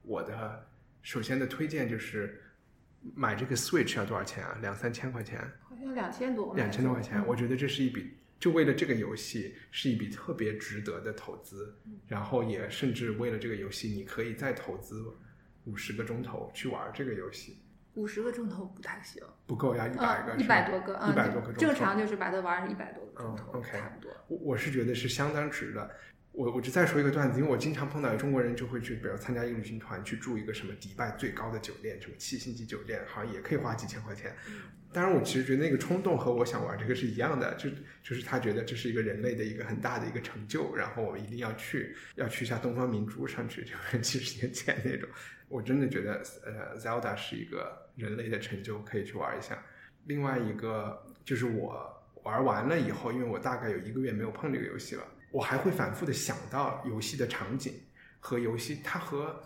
[0.00, 0.66] 我的
[1.02, 2.42] 首先的推荐就是
[3.14, 4.56] 买这个 Switch 要多少钱啊？
[4.62, 5.38] 两三千块钱？
[5.60, 6.54] 好像两千多。
[6.56, 8.14] 两千多块钱，我觉得这是一笔。
[8.44, 11.74] 就为了这个游戏是一笔特别值得的投资，
[12.06, 15.02] 然后也甚至为了这个游戏，你可以再投资
[15.64, 17.56] 五十个钟头去玩这个游戏。
[17.94, 21.58] 五十个钟头不太行，不够呀，一百个，一百多个，一百多个钟头。
[21.58, 24.12] 正常就是把它玩一百多个钟头，OK，差不多。
[24.28, 25.90] 我我是觉得是相当值的。
[26.32, 34.36] 我我就再说一个段子，因为我经常碰到中国人就会去，比如参加一个旅行团，去住一个什么迪拜最高的酒店，什么七星级酒店，好像也可以花几千块钱。
[34.94, 37.68] 当然，我其实觉得那个冲动和我想玩这个是一样的，就
[38.00, 45.08] 就是他觉得这是一个人类的一个很大的一个成就，然后我们一定要去，要去一下东方明珠上去，就是几十年前那种。
[45.48, 49.60] 我真的觉得，呃，Zelda 是一个人类的成就，可以去玩一下。
[50.04, 57.74] 另外一个就是我玩完了以后，因为我大概有一个月没有碰这个游戏了，我还会反复的想到游戏的场景
[58.20, 59.42] 和游戏，它和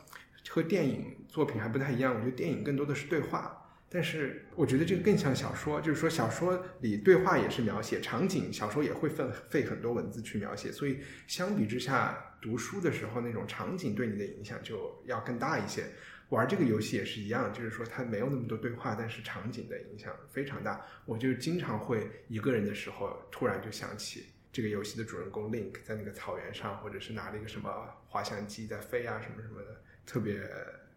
[0.49, 2.15] 和电影作品还不太一样。
[2.15, 3.58] 我觉得电影更多的是对话。
[3.91, 15.85] 但是我觉得这个更像小说，就是说小说里对话也是描写场景，小说也会费费很多文字去描写，所以相比之下，读书的时候那种场景对你的影响就要更大一些。
[16.29, 20.85] 玩这个游戏也是一样，就是说它没有那么多对话，但是场景的影响非常大。
[21.07, 27.71] 我就经常会一个人的时候，突然就想起这个游戏的主人公 Link 在那个草原上，或者是拿了一个什么
[28.07, 30.39] 滑翔机在飞啊什么什么的，特别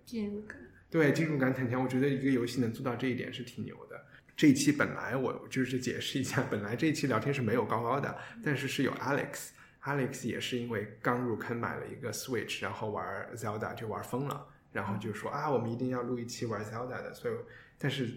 [0.05, 0.57] 进入感。
[0.91, 1.81] 对，进入感很强。
[1.81, 4.05] 我觉得一个游戏能做到这一点是挺牛的。
[4.35, 17.13] 这一期本来我就是解释一下，本来这一期聊天是没有高高的，但是是有 Alex，Alex 也是因为刚入坑买了一个 Switch，然后玩 Zelda 就玩疯了，然后就说啊，我们一定要录一期玩 Zelda 的。
[17.13, 17.35] 所以，
[17.77, 18.09] 但是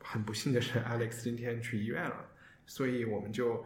[0.00, 2.24] 很不幸的是，Alex 今天去医院了，
[2.64, 3.64] 所以我们就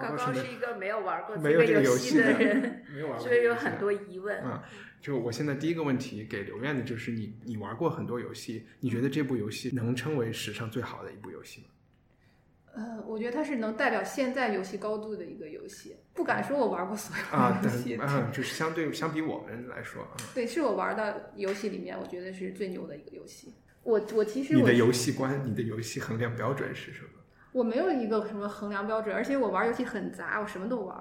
[0.00, 4.62] 高高是一个没有玩过没有这个游戏的人，没有玩过，所以有很多疑问啊。
[5.00, 11.66] 就我现在第一个问题给刘院的就是你，你玩过很多游戏，你觉得这部游戏能称为史上最好的一部游戏吗？
[12.74, 23.54] 呃，我觉得它是能代表现在游戏高度的一个游戏，不敢说我玩过所有游戏，啊， 就是相对相比我们来说，对，是我玩的游戏里面，我觉得是最牛的一个游戏。
[23.84, 27.08] 我我其实你的游戏观，你的游戏衡量标准是什么？
[27.52, 30.96] 我没有一个什么衡量标准，而且我玩游戏很杂，我什么都玩。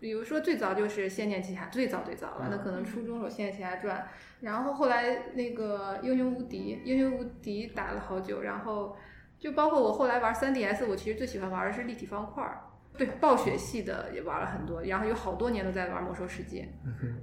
[0.00, 3.98] 比如说最早就是《仙剑奇侠》，最早最早了，那可能初中有《仙剑奇侠传》，
[4.40, 8.96] 然后后来那个《英雄无敌》，《英雄无敌》打了好久，然后
[9.38, 12.62] 就包括我后来玩 3DS，我其实最喜欢玩的是立体方块儿，
[12.96, 16.62] 对，暴雪系的也玩了很多，然后有好多年都在玩《魔兽世界》，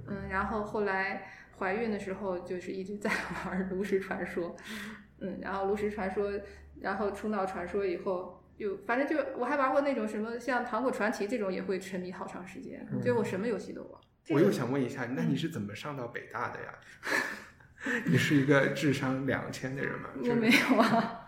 [0.06, 1.26] 嗯，然后后来
[1.58, 3.10] 怀孕的时候就是一直在
[3.44, 4.50] 玩《炉石传说》，
[5.18, 6.30] 嗯，然后《炉石传说》，
[6.80, 8.37] 然后《出闹传说》以后。
[8.58, 12.86] 就反正就我还玩过那种什么像《糖果传奇》这种，也会沉迷好长时间。
[13.04, 14.00] 就我什么游戏都玩。
[14.30, 16.74] 我又想问一下，那你是怎么上到北大的呀？
[18.06, 20.10] 你是一个智商两千的人吗？
[20.20, 21.26] 我没有啊。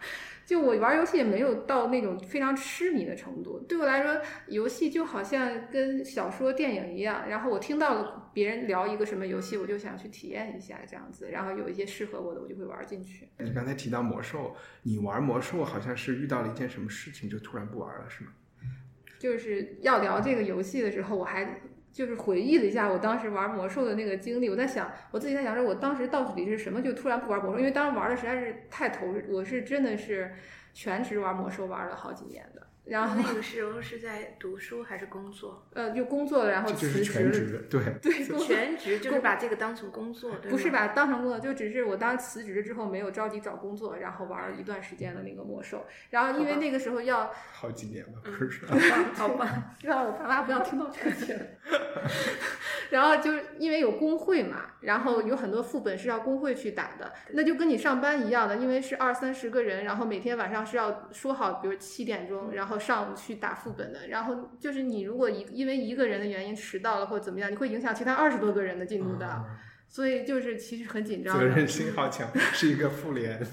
[0.50, 3.60] 就我玩游戏也没有到那种非常痴迷的程度。
[3.68, 7.28] 对我来说，游戏就好像跟小说、电影一样。
[7.28, 11.30] 然后我听到了别人聊一个什么游戏，我就想去体验一下这样子。
[11.30, 13.28] 然后有一些适合我的，我就会玩进去。
[13.38, 18.32] 你刚才提到魔兽，你玩魔兽好像是遇到了一件什么事情，就突然不玩了，是吗？
[19.20, 21.60] 就是要聊这个游戏的时候，我还。
[21.92, 30.32] 就是回忆了一下我当时玩魔兽的那个经历，我在想，我自己在想说我当时到底是什么，就突然不玩魔兽，因为当时玩的实在是太投入，我是真的是
[30.72, 32.66] 全职玩魔兽玩了好几年的。
[32.90, 35.64] 然后那个时候是在读书还是工作？
[35.72, 37.64] 呃，就工作了，然后辞职。
[37.70, 45.86] 对对，全职就是把这个当成工作，对不是把当成工作，就只是我当辞职之后没有着急找工作，然后玩了一段时间的那个魔兽。
[46.10, 48.66] 然后因为那个时候要 好几年 吧，不是？
[49.14, 51.58] 好吧，让我爸妈不要听到这些。
[52.90, 62.79] 然后就是因为有工会嘛，然后有很多副本是要工会去打的，那就跟你上班一样的，因为是二三十个人，然后每天晚上是要说好，比如七点钟，然后。
[62.80, 64.08] 上午去打副本的。
[64.08, 69.26] 然后就是你如果一因为一个人的原因迟到了或者怎么样，你会影响其他二十多个人的进度的。
[69.26, 69.44] 啊
[69.92, 71.66] 所以就是其实很紧张责任。
[71.66, 73.44] 心好强，是一个妇联。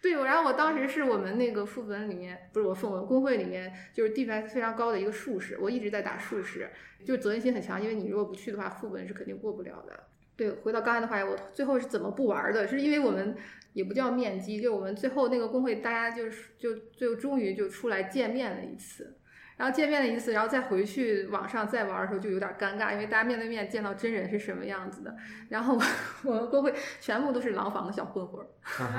[0.00, 6.70] 对， 然后我当时是我们那个副本里面，不是我副本工会里面，就是 DPS 非常高的一个术士，我一直在打术士，
[7.04, 10.04] 就是责任心很强，因为你如果不去的话，副本是肯定过不了的。
[10.38, 12.66] 对，回到刚才的话，我最后是怎么不玩的？
[12.66, 13.36] 是因为我们
[13.72, 19.16] 也不叫面基，就我们最后那个工会，大家就是就最后终于就出来见面了一次。
[19.56, 25.12] 然后见面了一次，然后再回去网上再玩的时候就有点尴尬，因为大家面对面见到真人是什么样子的。
[25.48, 25.82] 然后我
[26.22, 28.46] 我们工会全部都是廊坊的小混混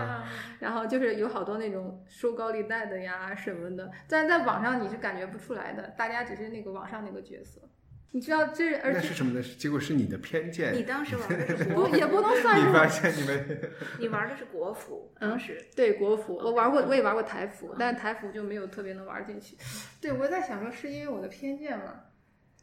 [0.59, 7.61] 然后就是有好多那种收高利贷的呀什么的，但在网上你是感觉不出来的，大家只是那个网上那个角色。
[8.11, 9.45] 你知道这而且那是什么呢？
[9.57, 10.73] 结果是你的偏见。
[10.73, 13.61] 你当时玩的是国服，不也不能算是你发现你们
[13.99, 19.55] 你玩的是国服，嗯当时对国服，我玩过，我也玩过台服，但是台服就没有特别能玩进去。
[20.01, 22.01] 对，我在想说是因为我的偏见吗？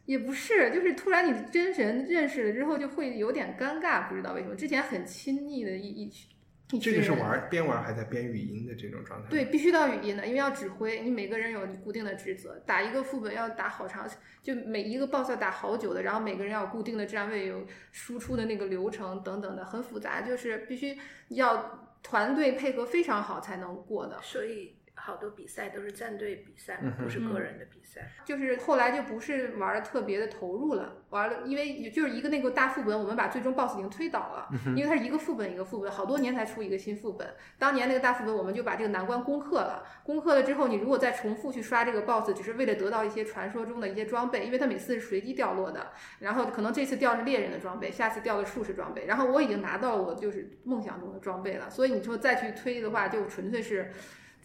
[0.05, 4.55] 也不是，就是突然你真神认识了之后，就会有点尴尬，不知道为什么。
[4.55, 6.36] 之前很亲密的一一群，一
[6.67, 9.29] 这个是玩边玩还在边语音的这种状态。
[9.29, 14.05] 对，，必须到语音的，因为要指挥，你每个人有固定的职责，打一个副本要打好长，
[14.43, 20.97] 就每一个 BOSS 要打好久的，然后每个人要有固定的站位，有输出的那个流程等等的，很复杂，就是必须
[21.29, 24.19] 要团队配合非常好才能过的。
[24.21, 28.11] 所以好多比赛都是战队比赛不是个人的比赛。
[28.25, 37.27] 就是后来就不是玩的特别的投入了，玩了，因为就是一个那个大副本，我们把最终 BOSS 已经推倒了，因为它是一个副本一个副本，好多年才出一个新副本。
[37.57, 53.91] 当年那个大副本，我们就把这个难关攻克了，攻克了之后，你如果再重复去刷这个 BOSS，只是为了得到一些传说中的一些装备，因为它每次是随机掉落的，然后可能这次掉的是猎人的装备，下次掉的术士装备，然后我已经拿到了我就是梦想中的装备了，所以你说再去推的话，就纯粹是。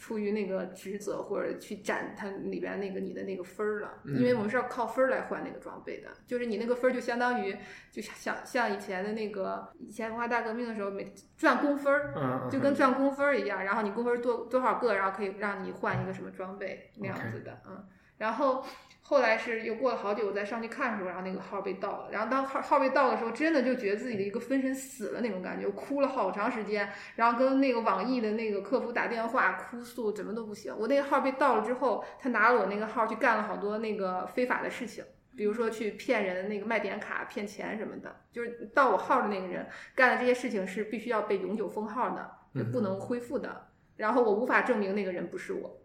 [0.02, 7.56] 出于那个职责或者去攒它里边那个你的那个分儿了，因为我们是要靠分儿来换那个装备的，就是你那个分儿就相当于
[7.92, 17.86] 就像像以前的那个以前文化大革命的时候每赚工分儿，就跟赚工分儿一样，然后你工分多多少个，然后可以让你换一个什么装备那样子的，嗯，
[18.18, 18.66] 然后
[19.12, 30.74] 后来是又过了好久，我再上去看的时候，然后那个号被盗了，然后当号号被盗的时候，真的就觉得自己的一个分身死了那种感觉，我哭了好长时间，然后跟那个网易的那个客服打电话哭诉，怎么都不行。
[30.78, 35.04] 我那个号被盗了之后，他拿了我那个号去干了好多那个非法的事情。
[35.36, 43.68] 比如说去骗人那个卖点卡骗钱什么的，就是盗我号的那个人干的这些事情是必须要被永久封号的，就不能恢复的。
[43.96, 45.81] 然后我无法证明那个人不是我。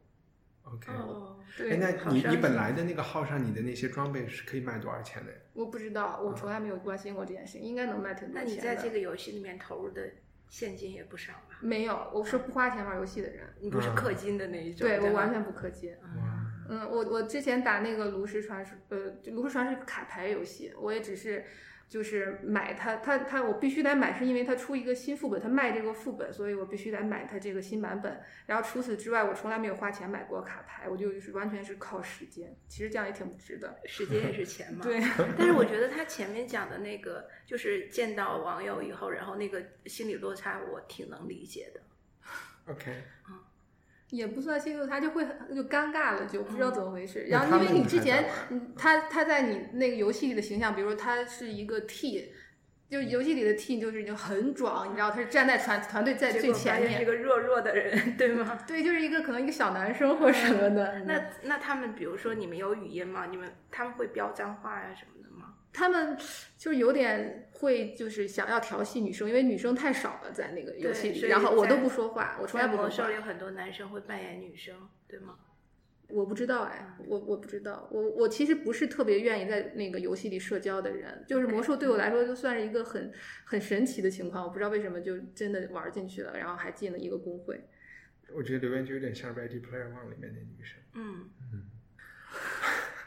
[0.74, 0.92] OK。
[0.92, 5.32] 哦，对，哎，那你你本来的那个号上，你的那些装备是可以卖多少钱的？
[5.54, 8.56] 我不知道，我从来没有关心过这件事情，应该能卖挺多那钱那。
[8.56, 10.10] 你在这个游戏里面投入的
[10.50, 11.58] 现金也不少吧？
[11.62, 15.92] 没有，我是不花钱玩游戏的人，你不是氪金的那一种，对我完全不氪金。
[15.92, 18.98] 哇，嗯，我我之前打那个炉石传说，呃，
[19.32, 21.44] 炉石传说是个卡牌游戏，我也只是
[21.88, 28.22] 就是买它，它它我必须得买，是因为它出一个新副本，它卖这个副本，所以我必须得买它这个新版本。
[28.46, 32.56] 然后除此之外，我从来没有花钱买过卡牌，我就是完全是靠时间。
[32.68, 33.80] 其实这样也挺不值的。
[33.86, 34.84] 时间也是钱嘛。
[34.86, 35.00] 对，
[35.38, 41.82] 但是我觉得他前面讲的那个，就是见到网友以后，然后那个心理落差，我挺能理解的。
[42.66, 42.92] OK，
[44.10, 47.28] 也不算心动，他就会很就尴尬了，就不知道怎么回事。
[47.30, 48.26] 那然后因为你之前
[48.78, 52.32] 他他在你那个游戏里的形象，比如说他是一个 T，
[52.90, 58.58] 就游戏里的 T 就是已经很壮，你知道他是站在团团队在最前面，现是个弱弱的人，对吗？
[58.66, 61.00] 对，就是一个可能一个小男生或什么的。
[61.00, 63.26] 那那他们，比如说你们有语音吗？
[63.30, 65.17] 你们他们会飙脏话呀、什么？
[65.78, 66.18] 他们
[66.58, 73.14] 就是有点会就是想要调戏女生，因为女生太少了在那个游戏里，然后我都不说话，我从来不说话魔兽里。
[73.14, 74.76] 有很多男生会扮演女生，
[75.08, 75.38] 对吗？
[76.10, 83.14] 我不知道哎，我我不知道，我我其实不是特别愿意在那个游戏里社交的人，就是魔兽对我来说就算是一个很
[83.46, 87.62] 很神奇的情况，我不知道为什么就真的玩进去了，然后还进了一个公会。
[88.34, 90.80] 我觉得留言就有点像《Ready Player One》里面的女生。
[90.96, 91.70] 嗯嗯，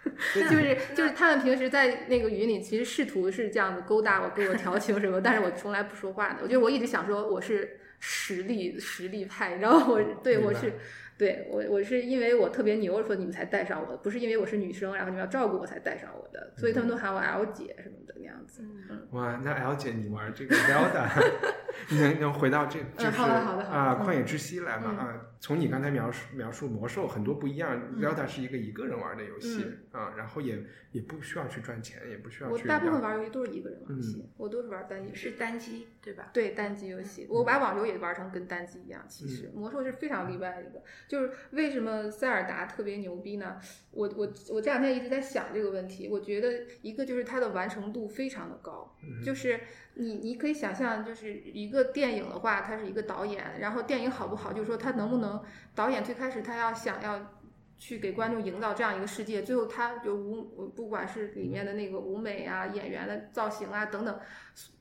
[0.35, 6.39] 就是就是他们平时在那个语音里，其实试图是这样子勾搭我，跟我调情什么，但是我从来不说话的。
[6.43, 10.73] 我觉得我一直想说我是实力实力派，然后我对我是。
[11.21, 18.63] 对我，我是因为我特别牛，说你们才带上我的，不是因为我是女生，然后你们要照顾我才带上我的，所以他们都喊我 L 姐什么的那样子。
[18.63, 21.07] 嗯哇，那 L 姐你玩这个 Zelda，
[21.91, 25.27] 你能能回到这就是好的好的好的啊，嗯旷野之息来嘛嗯啊？
[25.41, 30.63] 从你刚才描述描述魔兽很多不一样，Zelda 是一个一个人玩的游戏啊，然后也
[30.93, 35.15] 也不需要去赚钱，也不需要去我大部分玩游戏都是一个人玩游戏，嗯我都是玩单机。
[35.15, 36.31] 是单机对吧？
[36.33, 39.03] 对单机游戏，我把网游也玩成跟单机一样。
[39.09, 43.57] 其实魔兽是非常例外的一个，就是为什么塞尔达特别牛逼呢？
[43.91, 46.07] 我我我这两天一直在想这个问题。
[46.09, 48.95] 我觉得一个就是它的完成度非常的高，
[49.25, 49.59] 就是
[49.95, 55.43] 你你可以想象，就是一个电影的话，它是一个导演，然后电影好不好，就是说他能不能
[55.75, 57.40] 导演最开始他要想要。
[57.81, 64.21] 去给观众营造这样一个世界，最后他就舞，不管是里面的那个舞美啊、演员的造型啊等等，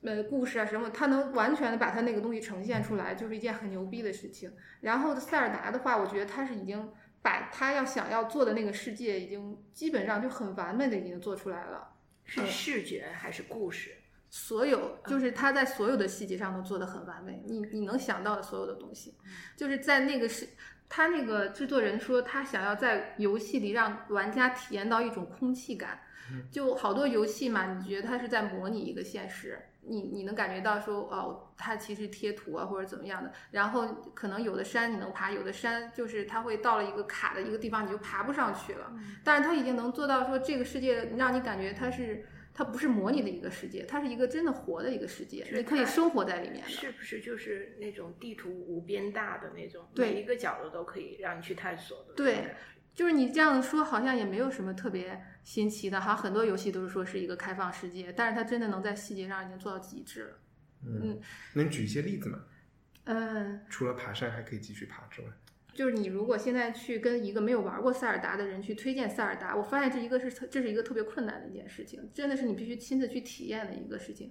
[0.04, 4.52] 呃，故事啊什么，他能完全的把他那个东西呈现出来，就是一件很牛逼的事情。
[4.82, 6.92] 然后塞尔达的话，我觉得他是已经
[7.22, 11.94] 把他要想要做的那个世界，已经基本上就很完美的已经做出来了。
[12.26, 13.92] 是视觉还是故事？
[14.30, 17.42] 所有就是他在所有的细节上都做的很完美。
[17.48, 19.16] 你你能想到的所有的东西，
[19.56, 20.46] 就是在那个是。
[20.90, 26.00] 他那个制作人说，他想要在游戏里让玩家体验到一种空气感，
[26.52, 38.92] 就好多游戏嘛，你觉得他是在模拟一个现实，你你能感觉到说，哦，它其实贴图啊或者怎么样的，然后可能有的山你能爬，有的山就是它会到了一个卡的一个地方，你就爬不上去了，
[39.24, 42.26] 但是他已经能做到说这个世界让你感觉它是。
[42.54, 46.68] 它不是模拟的一个世界，它是一个真的活的一个世界，你可以生活在里面。
[46.68, 52.14] 是不是就是那种地图无边大的那种，每一个角落都可以让你去探索的？
[52.16, 52.56] 对，
[52.94, 60.40] 就是你这样说，好像也没有什么特别新奇的，好像很多游戏都是说是一个开放世界，但是它真的能在细节上已经做到极致了。
[60.86, 61.20] 嗯，
[61.54, 62.40] 能举一些例子吗？
[63.06, 65.28] 嗯，除了爬山还可以继续爬之外。
[65.80, 74.30] 就是你如果现在去跟一个没有玩过塞尔达的人去推荐塞尔达，我发现这一个是这是一个特别困难的一件事情，真的是你必须亲自去体验的一个事情。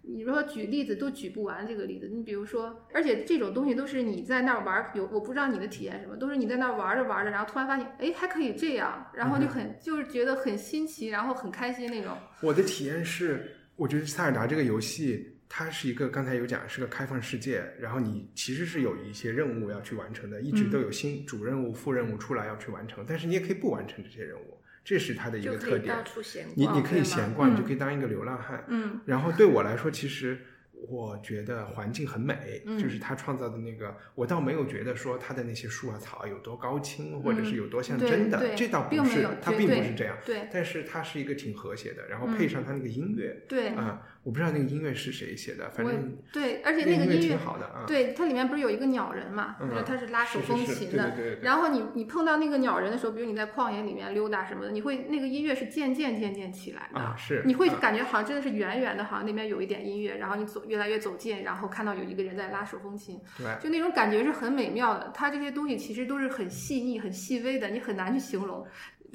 [0.00, 12.16] 你说举例子都举不完这个例子，你比如说，而且这种东西都是你在那儿玩，有我不知道你的体验什么，都是你在那儿玩着玩着，然后突然发现，哎，还可以这样，然后就很就是觉得很新奇，然后很开心那种。
[12.40, 15.35] 我的体验是，我觉得塞尔达这个游戏。
[15.48, 25.96] 它是一个刚才有讲是个开放世界，然后你其实是有一些任务要去完成的，一直都有新主任务、副任务出来要去完成，但是你也可以不完成这些任务，这是它的一个特点。
[26.54, 28.64] 你你可以闲逛，你就可以当一个流浪汉。
[28.68, 29.00] 嗯。
[29.06, 30.38] 然后对我来说，其实。
[30.88, 40.16] 我觉得环境很美，就是他创造的那个，我倒没有觉得说他的那些树啊草啊有多高清，或者是有多像真的，这倒不是，它并不是这样。
[40.24, 47.84] 对，但是它是一个挺和谐的，然后配上它那个音乐，对啊，我不知道那个音乐是谁写的，反正对，而且那个音乐挺好的啊。
[47.86, 61.56] 对，它里面不是有一个鸟人嘛，就是他是拉手风琴的，然后你你碰到那个鸟人的时候，比如你在旷野里面溜达什么的，你会那个音乐是渐渐渐渐起来的，啊是，你会感觉好像真的是远远的，好像那边有一点音乐，然后你走越来越走近，然后。
[61.56, 65.10] 然后看到有一个人在拉手风琴，对，就那种感觉是很美妙的。
[65.14, 68.62] 它这些东西其实都是很细腻、很细微的，你很难去形容。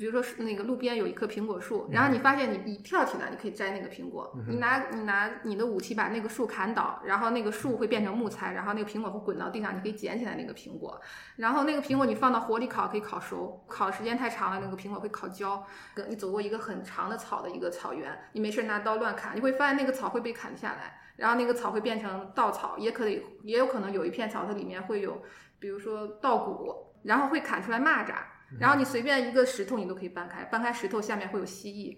[0.02, 4.36] 比如说是那个路边有一棵苹果树，然后你发现你你跳起来，你可以摘那个苹果。
[4.47, 10.99] 你拿你拿你的武器把那个树砍倒，然后那个树会变成木材，然后那个苹果会滚到地上，你可以捡起来那个苹果。
[11.36, 13.64] 然后那个苹果你放到火里烤，可以烤熟。
[13.68, 15.64] 烤的时间太长了，那个苹果会烤焦。
[16.10, 20.99] 你走过一个很长的草的一个草原，你没事拿刀乱砍，你会发现那个草会被砍下来。
[21.18, 25.22] 然后那个草会变成稻草，也可以，也有可能有一片草，它里面会有，
[25.60, 28.16] 比如说稻谷，然后会砍出来蚂蚱。
[28.60, 31.97] 然后你随便一个石头，你都可以搬开，搬开石头下面会有蜥蜴。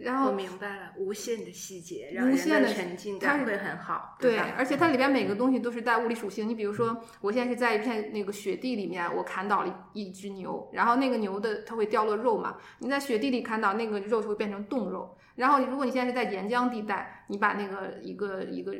[0.00, 4.16] 然后我明白了，无限的细节，无限的沉浸感会很好。
[4.18, 6.48] 对，而且它里边每个东西都是带物理属性。
[6.48, 12.56] 你比如说，我现在是在一片那个雪地里面，我砍倒了一只牛，然后那个牛的它会掉落肉嘛？
[12.78, 15.16] 你在雪地里砍倒那个肉就会变成冻肉。
[15.34, 18.74] 然后如果你现在是在岩浆地带，你把那个一个一个。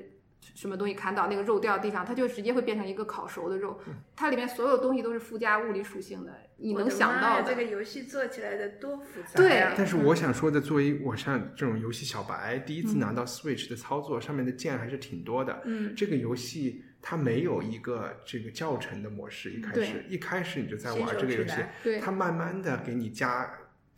[0.54, 3.80] 什么东西砍倒那个肉掉地上，它就直接会变成一个烤熟的肉。
[4.16, 7.48] 它里面所有东西都是附加物理属性的，你能想到的。
[7.48, 9.36] 这个游戏做起来的多复杂。
[9.36, 9.66] 对。
[9.76, 15.62] 但是我想说的，作为我像这种游戏小白，第一次拿到 Switch 的操作，上面的键还是挺多的。
[15.64, 15.94] 嗯。
[15.94, 21.54] 这个游戏它没有一个这个教程的模式，一开始一开始你就在玩这个游戏，
[22.00, 23.50] 它慢慢的给你加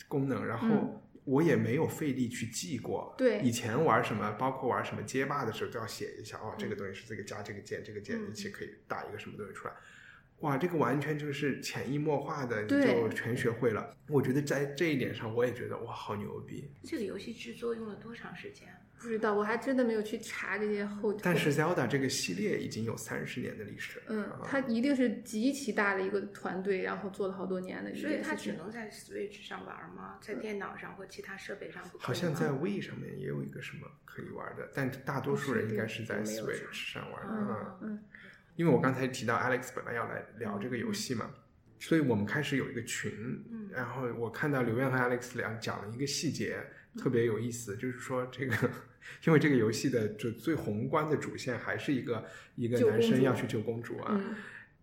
[0.08, 1.01] 功能，然后。
[1.24, 3.14] 我也没有费力去记过。
[3.16, 9.74] 对，以前玩什么，包括玩什么街霸的时候，都要写一下哦，这个东西是这个加这个键，这个键一起可以打一个什么东西出来。
[10.40, 13.96] 哇，这个完全就是潜移默化的，你就全学会了。
[14.08, 16.68] 我觉得在这一点上，我也觉得哇，好牛逼。
[16.82, 18.68] 这个游戏制作用了多长时间？
[19.02, 21.12] 不知道，我还真的没有去查这些后。
[21.14, 24.00] 但是 Zelda 这个系列已经有三十年的历史。
[24.06, 27.92] 嗯，它一定是极其大的一个团队，然后做了好多年的。
[27.96, 30.18] 所以它只能在 Switch 上玩吗？
[30.20, 31.98] 在电脑上或其他设备上不？
[31.98, 37.78] 好像在 Wii 上面也有一个什么可以玩的，但大多数人应该是在 Switch 上玩的。
[37.82, 37.98] 嗯，
[38.54, 41.28] 因为我刚才提到 Alex 本来要来聊这个游戏嘛，
[41.80, 43.10] 所以我们开始有一个群，
[43.72, 46.56] 然后我看到刘燕和 Alex 两讲了一个细节，
[46.96, 48.56] 特别有意思，就是说这个。
[49.26, 52.24] 因为这个游戏的就最宏观的主线还是一个
[52.56, 54.20] 一个男生要去救公主啊，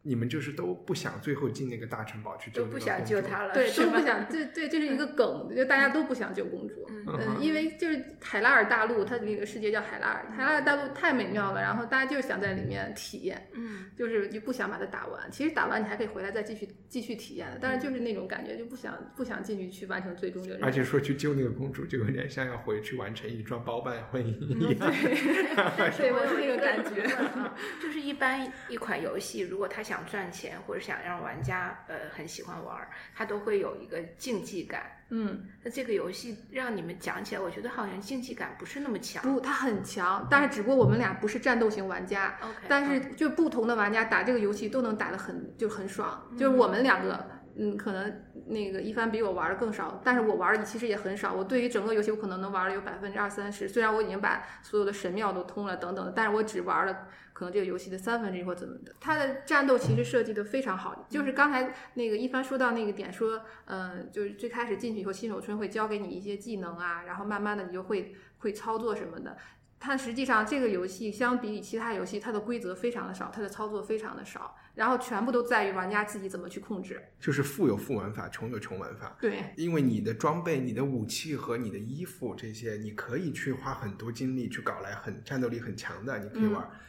[0.02, 6.86] 你们就是都不想最后进那个大城堡去救那个都不想救她了，对，都不想，对对，这是一个梗，就大家都不想救公主。
[6.89, 15.32] 嗯嗯，因为就是海拉尔大陆，它那个世界叫海拉尔，海拉尔大陆太美妙了，然后大家就是想在里面体验，嗯，就是就不想把它打完。
[15.32, 20.64] 其实打完你还可以回来再继续继续体验的，但是就是那种感觉，就不想不想进去去完成最终的任务。
[20.64, 24.91] 而且说去救那个公主，就有点像要回去完成一桩包办婚姻一样。
[25.97, 27.02] 对，我有那种感觉。
[27.16, 34.84] 啊，就是一般一款游戏，如果他想赚钱或者想让玩家呃很喜欢玩儿，他都会有一个竞技感。
[35.10, 39.24] 嗯，那这个游戏让你们讲起来，我觉得好像竞技感不是那么强。
[39.24, 42.38] 不，它很强，但是只不过我们俩不是战斗型玩家。
[42.42, 47.26] OK，但是就不同的玩家打这个游戏都能打得很就很爽，就是我们两个，
[47.58, 51.34] 嗯，可能那个一帆比我玩的更少，但是我玩的其实也很少。
[51.34, 57.08] 我对于整个游戏我可能能玩的有百分之二三十，虽然我已经把所有的神庙都通了等等的，但是我只玩了
[57.40, 58.94] 可能这个游戏的三分之一或怎么的。
[59.00, 69.38] 它的战斗其实设计的非常好，就是刚才那个一帆说到那个点，说，嗯、就是最开始进去以后，新手村会教给你一些技能啊，然后慢慢的你就会会操作什么的。
[69.80, 77.02] 它实际上这个游戏相比其他游戏，它的规则非常的少，它的操作非常的少，然后全部都在于玩家自己怎么去控制。
[77.22, 79.16] 就是富有富玩法，穷有穷玩法。
[79.22, 86.62] 对，因为你的装备、你的武器和你的衣服这些，你可以去花很多精力去搞来很战斗力很强的，你可以玩。
[86.62, 86.80] 嗯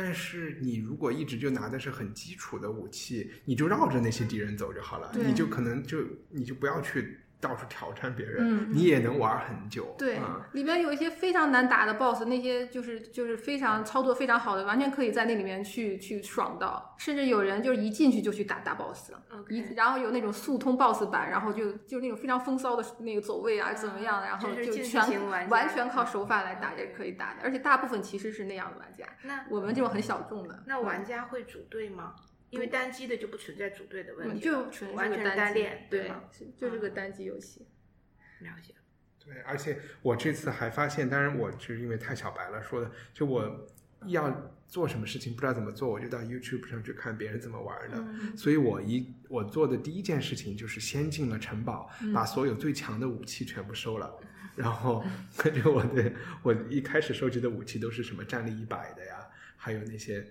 [0.00, 5.98] 但是你如果一直就拿的是很基础的武器，你就绕着那些敌人走就好了，你就可能就
[6.30, 9.94] 你就不要去到处挑战别人，嗯你也能玩很久。
[9.98, 19.12] 对，啊里边有一些非常难打的 BOSS，那些就是就是非常操作非常好的，完全可以在那里面去去爽到，甚至有人就是一进去就去打大 BOSS，
[19.48, 32.14] 一然后有那种速通 BOSS 版，然后就就那种非常风骚的那个走位啊怎么样，然后就全完全靠手法来打也是可以打的，而且大部分其实是那样的玩家，那我们这种很小众的，那玩家会组队吗？
[32.50, 36.24] 因为单机的就不存在组队的问嗯题，就纯是完全个单机练，对吗？，
[36.56, 37.66] 就是个单机游戏。
[38.40, 38.74] 了解。
[39.24, 43.68] 对，而且我这次还发现，当然我是因为太小白了说的，就我
[44.06, 47.96] 要做什么事情不知道怎么做，我就到 YouTube 上去看别人怎么玩的。
[47.98, 54.18] 嗯所以我一我做的第一件事情就是先进了城堡，嗯把所有最强的武器全部收了。
[54.56, 55.04] 然后，
[55.36, 59.24] 跟着我的我一开始收集的武器都是什么战力一百的呀，
[59.56, 60.26] 还有那些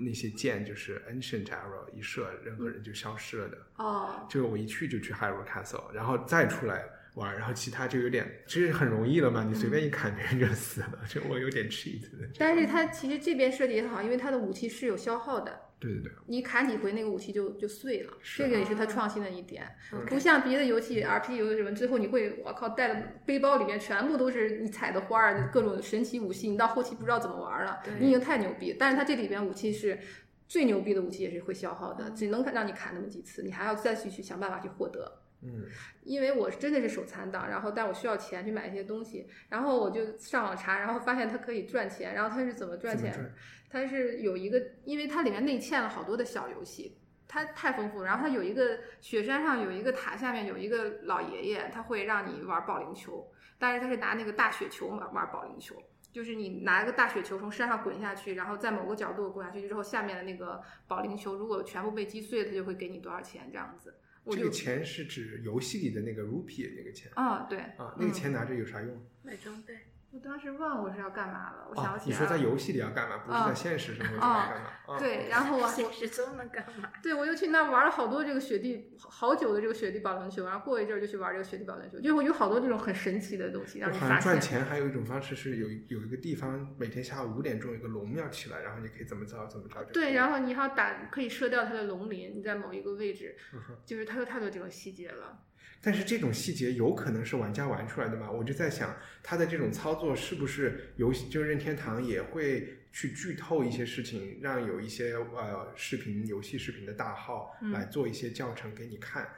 [0.00, 3.58] 那些剑，就是 ancient arrow，一射任何人就消失了的。
[3.76, 6.84] 哦，就是我一去就去 Hyrule Castle，然后再出来
[7.14, 12.28] 玩，然后其他就有点，其实很容易了嘛，你随便一砍别人就死了，就我有点 cheat 的。
[12.38, 19.66] 但是它其实这边设计也很好，因为它的武器是有消耗的，对对对，你砍几回那个武器就就碎了，是这个也是它创新的一点。
[20.08, 28.76] 不像别的游戏 RPG 游戏什么，最后你会我靠带的背包里面全部都是你采的花儿，各种神奇武器，你到后期不知道怎么玩了，你已经太牛逼。
[28.78, 29.98] 但是它这里边武器是。
[30.50, 35.20] 最牛逼的武器也是会消耗的，只能让你砍那么几次，你还要再去去想办法去获得。
[35.42, 35.64] 嗯，
[36.02, 43.32] 因为我真的是手残党，然后但我需要钱去买一些东西，然后我就上网查，然后发现它可以赚钱，然后它是怎么赚钱？
[43.70, 46.98] 它是有一个，因为它里面内嵌了好多的小游戏，
[47.28, 48.02] 它太丰富。
[48.02, 55.76] 然后它有一个雪山上有一个塔下面有一个老爷爷，他会让你玩保龄球，但是他是拿那个大雪球玩玩保龄球。
[56.12, 63.94] 就是你拿一个大雪球从山上滚下去，然后在某个角度滚下去之后，下面的那个保龄球如果全部被击碎，他就会给你多少钱这样子。
[64.24, 69.06] 我这个钱是指游戏里的那个 rupee 那个钱啊、对啊，那个钱拿着有啥用？
[69.22, 69.74] 买装备，
[70.12, 73.18] 我当时忘我是要干嘛了，我想起来你说在游戏里要干嘛？
[73.18, 74.70] 不是啊在现实生活中要干嘛？
[74.86, 76.90] 啊，对，然后我 现实中能干嘛？
[77.00, 84.32] 对我又去那玩了好多这个雪地好久的这个雪地保龄球，然后过一阵儿就去玩这个雪地保龄球，就会有好多这种很神奇的东西让我好像你发现。
[84.32, 89.84] 赚钱还有一种方式是有有一个地方每天下午五点钟有个龙庙起来，然后你可以怎么着怎么着。
[89.92, 95.38] 对，然后你还要打，可以射掉它的龙鳞，你在某一个位置，嗯就是它有太多这种细节了。
[95.82, 98.30] 但是这种细节有可能是玩家玩出来的嘛？
[98.30, 109.28] 我就在想，他的这种操作是不是游戏，就任天堂也会去剧透一些事情，让有一些呃视频、游戏视频的大号嗯来做一些教程给你看，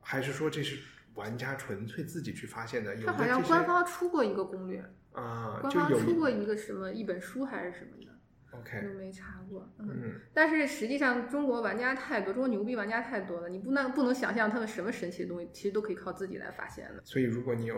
[0.00, 0.78] 还是说这是
[1.14, 2.94] 玩家纯粹自己去发现的？
[2.96, 4.82] 有的这些好像官方出过一个攻略，
[5.12, 8.11] 啊、官就方出过一个什么一本书还是什么的，
[8.52, 9.66] OK，都没查过。
[9.78, 17.02] 嗯，嗯，但是实际上中国玩家太多，中国牛逼玩家太多了，你不能不能想象他们什么神奇的东西，其实都可以靠自己来发现的。
[17.04, 17.76] 所以如果你有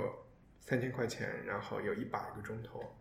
[0.60, 2.96] 三千块钱，然后有一百个钟头，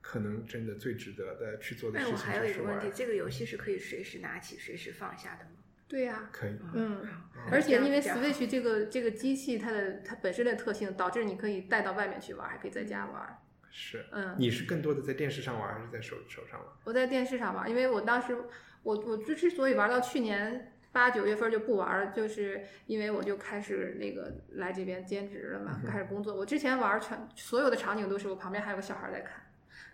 [0.00, 5.50] 可能真的最值得的去做的事情但我还有就是玩一个问题，这个游戏是可以随时拿起、随时放下的吗？
[5.86, 6.58] 对呀、可以。
[6.74, 7.08] 嗯，嗯
[7.50, 13.38] 而且因为 Switch 这个这个机器它的它本身的特性，导致你可以带到外面去玩，还可以在家玩。
[13.70, 16.68] 是，嗯你是更多的在电视上玩，还是在手手上玩？
[16.84, 18.36] 我在电视上玩，因为我当时
[18.82, 26.34] 我我之之所以玩到去年八九月份就不玩了，就是因为我就开始那个来这边兼职了嘛，开始工作。
[26.34, 29.42] 我之前玩全所有的场景都是我旁边还有个小孩在看。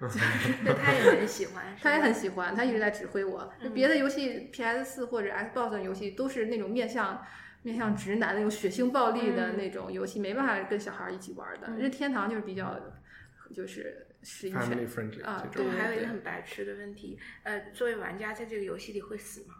[0.00, 3.52] 对，他也很喜欢， 他也很喜欢，他一直在指挥我。
[3.72, 7.24] 别的游戏，PS 四或者 Xbox 的游戏都是那种面向
[7.62, 11.70] 面向直男那种血腥暴力的那种游戏，没办法跟小孩一起玩的。
[11.78, 12.78] 任天堂就是比较
[13.54, 19.54] 就是适应 family friendly 啊，对还有一个很白痴的问题，呃，作为玩家在这个游戏里会死吗？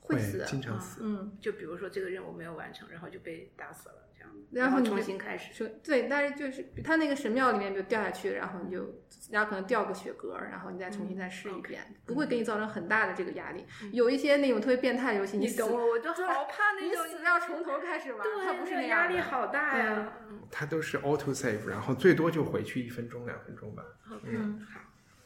[0.00, 1.00] 会死，经常死。
[1.02, 4.05] 嗯，就比如说这个任务没有完成，然后就被打死了，
[4.52, 5.52] 然后你就重新开始。
[5.52, 13.64] 说对，但是就是他那个神庙里面就掉下去，然后你就然后可能掉个血格，然后你再重新再试一遍，不会给你造成很大的这个压力。
[13.92, 20.12] 有一些那种特别变态的游戏，你懂我，我就好怕那你种死要从头开始玩，对，它不是压力好大呀。
[20.50, 23.82] 它都是 auto save，然后最多就回去一分钟两分钟吧。
[24.24, 24.80] 嗯，好。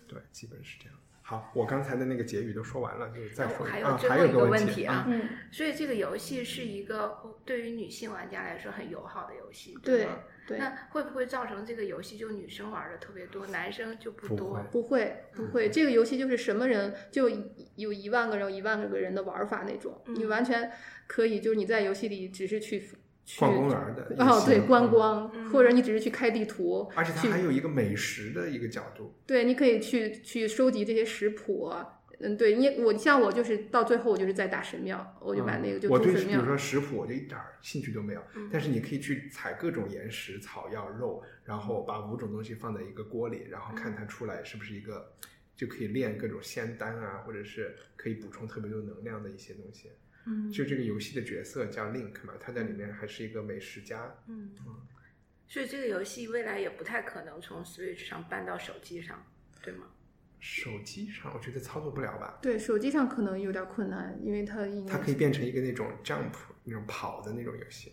[0.08, 0.94] 对，基本是这样。
[1.30, 10.18] 好，我刚才的那个结语都说完了，就是再说一还有最后一个问问题啊，嗯所以这个游戏是一个对于女性玩家来说很友好的游戏，对吗？
[10.48, 14.60] 对，那会不会造成这个游戏就女生玩的特别多，男生就不多？
[14.72, 17.30] 不会不会这个游戏就是什么人就
[17.76, 20.68] 有一万个人有一万个人的玩法那种，你完全
[21.06, 22.96] 可以就是你在游戏里只是去去
[23.38, 31.72] 逛公园的哦对观光，或者你只是去开地图，而且它还有一个美食的一个角度，对，你可以去去收集这些食谱。
[32.22, 38.22] 嗯，对你我像我就是到最后我就是在打神庙，我就把那个就嗯我对比如说食谱我就一点儿兴趣都没有，
[38.52, 45.10] 但是你可以去采各种岩石、草药、肉，然后把五种东西放在一个锅里，然后看它出来是不是一个
[45.56, 49.90] 就可以炼各种仙丹啊，或者是可以补充特别多能量的一些东西。
[50.30, 54.14] 嗯就这个游戏的角色叫 Link 嘛，他在里面还是一个美食家。
[54.28, 54.52] 嗯，
[55.48, 59.20] 所以这个游戏未来也不太可能从 Switch 上搬到手机上，
[59.62, 59.86] 对吗？
[60.38, 62.38] 手机上我觉得操作不了吧？
[62.40, 66.32] 对手机上可能有点困难，因为它应该它可以变成一个那种 jump
[66.64, 67.92] 那种跑的那种游戏，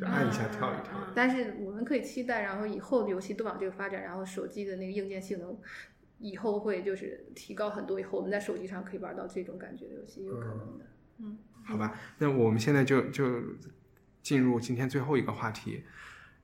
[0.00, 0.98] 就按一下跳一跳。
[0.98, 5.56] 嗯但是我们可以期待，然后以后的游戏都往这个发展，然后手机的那个硬件性能
[6.18, 10.86] 以后会就是提高很多，以后我们在手机上可以玩到这种感觉的游戏，有可能的。
[11.64, 13.40] 好吧，那我们现在就就
[14.22, 15.84] 进入今天最后一个话题，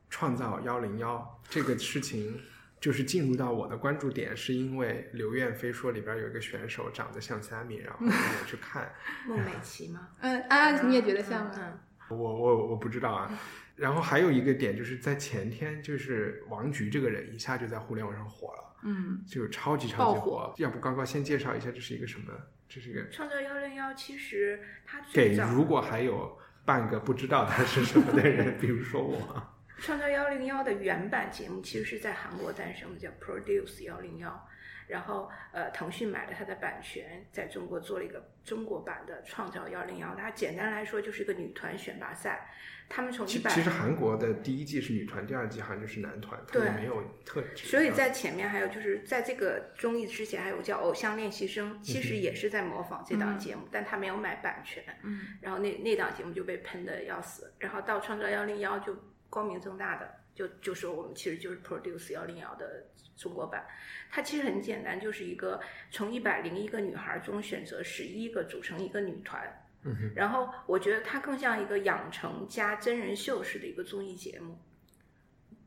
[0.08, 2.40] 创造幺零幺这个事情，
[2.80, 8.92] 就是进入到我的关注点，是因为刘燕飞说里边有一个选手长得像 Sammy，然后我去看，
[9.26, 10.08] 孟美岐吗？
[10.20, 11.52] 嗯，安安，你也觉得像吗？
[11.56, 13.28] 嗯我我我不知道啊。
[13.74, 22.32] 然后还有一个点就是在前天，就是王菊这个人一下就在互联网上火了，嗯，就超级超级爆火要不高高先介绍一下这是一个什么？
[22.68, 29.52] 这是一个创造幺零幺其实它最早给如果还有半个不知道它是什么的人，比如说我。
[29.78, 34.48] 创造幺零幺的原版节目其实是在韩国诞生的，叫 Produce 幺零幺。
[34.86, 40.14] 然后呃，腾讯买了它的版权，在中国做了一个中国版的创造幺零幺。
[40.14, 42.48] 它简单来说就是一个女团选拔赛，
[42.88, 47.66] 他们从一百其其实韩国的第一季是女团，第二季好像就是男团，他对们没有特指。
[47.66, 54.84] 所以在前面还有就是在这个综艺之前还有叫《偶像练习生》，其实也是在模仿这档节目，但他没有买版权。
[55.02, 58.96] 嗯，然后那那档节目就被喷的要死，然后到创造幺零幺就
[59.28, 62.84] 光明正大的就就说我们其实就是 Produce 幺零幺的
[63.16, 63.66] 中国版，
[64.10, 65.60] 它其实很简单，就是一个
[65.90, 69.42] 从一百零一个女孩中选择十一个组成一个女团。
[69.82, 74.58] 嗯哼，然后我觉得它更像一个养成加真人秀式的一个综艺节目。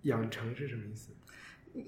[0.03, 1.13] 养成是什么意思？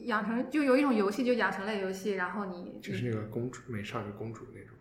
[0.06, 4.76] 养成就有一种游戏，就养成类游戏，然后你就是那个公主、美少女公主那种。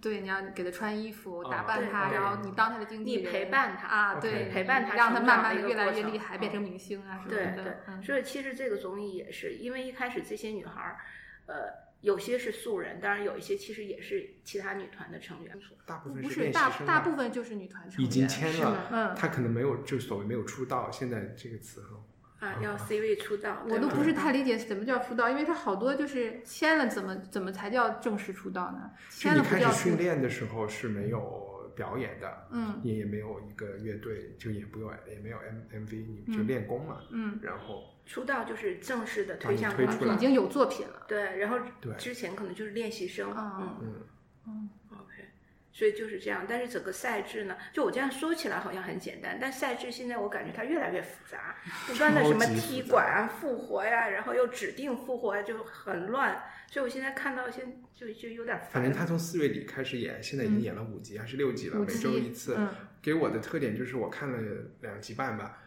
[0.00, 10.98] 对，你要给他穿衣服、哦打扮他，然后你当他的经纪人你人，陪伴他啊，对，陪伴他让她成长的一个慢慢的越来越厉害，嗯变成明星啊什么对所以其实这个综艺也是，因为一开始这些女孩儿，
[11.46, 11.54] 呃，
[12.00, 15.58] 有些是素人，当然有一些其实也是其他女团的成员。
[15.84, 20.90] 大部分不是大大部分就是女团成员，已经签了，嗯，他可能没有，就所谓没有出道。
[20.90, 21.92] 现在这个词很
[22.38, 28.90] 啊，要 C 位出道，我都不是太理解什么叫出道，因为他好多就是签了，怎么怎么才叫正式出道呢？
[29.10, 37.00] 签了不叫出开始训，练的时候是没有表演的，嗯你也没有一个乐队，就也不用也没有 M M V，你就嗯练功嘛。
[37.10, 41.04] 嗯，然后出道就是正式的推向推出来已经有作品了。
[41.08, 43.94] 对，然后对之前可能就是练习生，嗯嗯
[44.46, 44.68] 嗯
[45.76, 46.46] 所以就是这样。
[46.48, 51.56] 但是整个赛制呢，就我这样说起来好像很简单，但赛制现在我感觉它越来越复杂，
[51.86, 56.42] 不断的什么踢馆啊、复活呀、然后又指定复活呀，就很乱。
[56.68, 58.68] 所以我现在看到现就就有点烦。
[58.70, 62.54] 反正他从四月底开始演，现在已经演了五集还是六集了，每周一次。
[62.56, 62.68] 嗯
[63.02, 64.36] 给我的特点就是我看了
[64.80, 65.62] 两集半吧，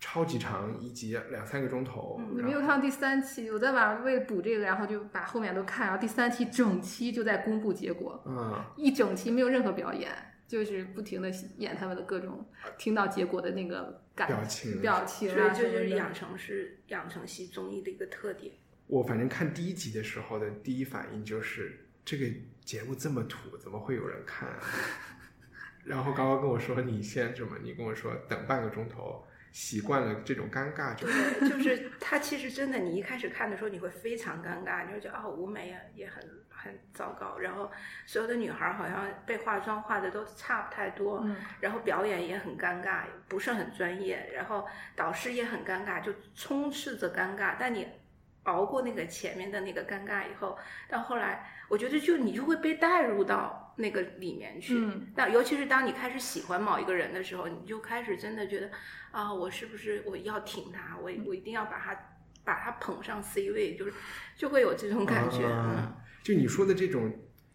[0.00, 2.16] 超级长，一集两三个钟头。
[2.18, 3.50] 嗯你没有看到第三期？
[3.50, 10.10] 我在晚上为了补这个，然后就把后面都看，然后第三期整期就在公布结果，嗯，一整期没有任何表演，
[10.48, 12.48] 就是不停的演他们的各种
[12.78, 18.54] 听到结果的那个感表情表情所以啊，这就是养成是养成系综艺的一个特点。
[18.86, 22.26] 我反正看第一集的时候的第一反应就是这个
[22.64, 24.58] 节目这么土，怎么会有人看、啊？
[25.84, 27.56] 然后刚刚跟我说你先什么？
[27.62, 37.70] 你跟我说等半个钟头，习惯了这种尴尬就对，就是他其实真的，你一开始看的时候你会非常尴尬，你会觉得哦，舞美也也很很糟糕，然后
[38.06, 47.56] 所有的女孩儿好像被化妆化的都差不太多，嗯然后表演也很尴尬，不是很专业，然后导师也很尴尬，就充斥着尴尬。
[47.58, 47.88] 但你
[48.44, 50.56] 熬过那个前面的那个尴尬以后，
[50.88, 54.74] 到后来，我觉得就你就会被带入到那个里面去。
[54.74, 58.70] 嗯那尤其是当你开始喜欢某一个人的时候，你就开始真的觉得
[59.10, 61.96] 啊，我是不是我要挺他，我我一定要把他
[62.44, 63.92] 把他捧上 C 位，就是
[64.36, 65.44] 就会有这种感觉。
[65.44, 67.12] 嗯啊，就你说的这种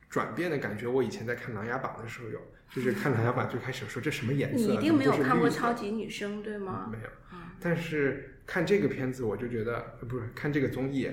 [0.09, 2.39] 转变的感觉，我以前在看《琅琊榜》的时候有，
[2.71, 4.67] 就是看《琅琊榜》最开始说这什么颜色？
[4.67, 6.89] 你一定没有看过《超级女声》对吗？
[6.91, 7.09] 没有。
[7.33, 11.09] 嗯但是看这个片子，我就觉得呃不是看这个综艺，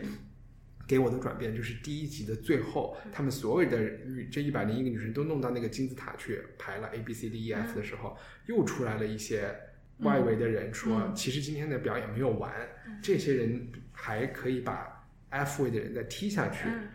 [0.87, 8.16] 给我的转变就是第一集的最后，他们所有的女这一百零一个女生都弄到那个金字塔去排了 A B C D E F 的时候，
[8.47, 9.55] 又出来了一些
[9.99, 11.14] 外围的人说，嗯。
[11.14, 12.53] 其实今天的表演没有完，
[13.01, 16.64] 这些人还可以把 F 位的人再踢下去。
[16.66, 16.89] 嗯。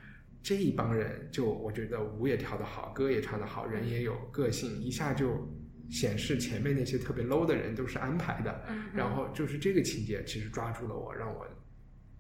[0.44, 5.46] 这一帮人就我觉得舞也跳得好，歌也唱得好，人也有个性，一下就
[5.90, 8.64] 显示前面那些特别 low 的人都是安排的。
[8.70, 8.86] 嗯。
[8.94, 11.48] 然后就是这个情节其实抓住了我，让我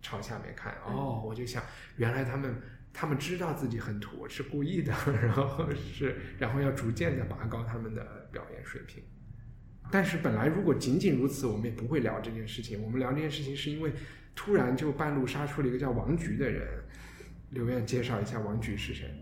[0.07, 0.73] 朝下面看。
[0.87, 1.61] 嗯哦，我就想
[1.97, 2.55] 原来他们
[2.93, 9.03] 他们知道自己很土是故意的， 然后是然后要逐渐的拔高他们的表演水平。
[9.91, 12.81] 但是本来如果仅仅如此，我们也不会聊这件事情。
[12.81, 13.91] 我们聊这件事情是因为
[14.33, 16.65] 突然就半路杀出了一个叫王菊的人。
[17.49, 19.13] 刘院介绍一下王菊是谁？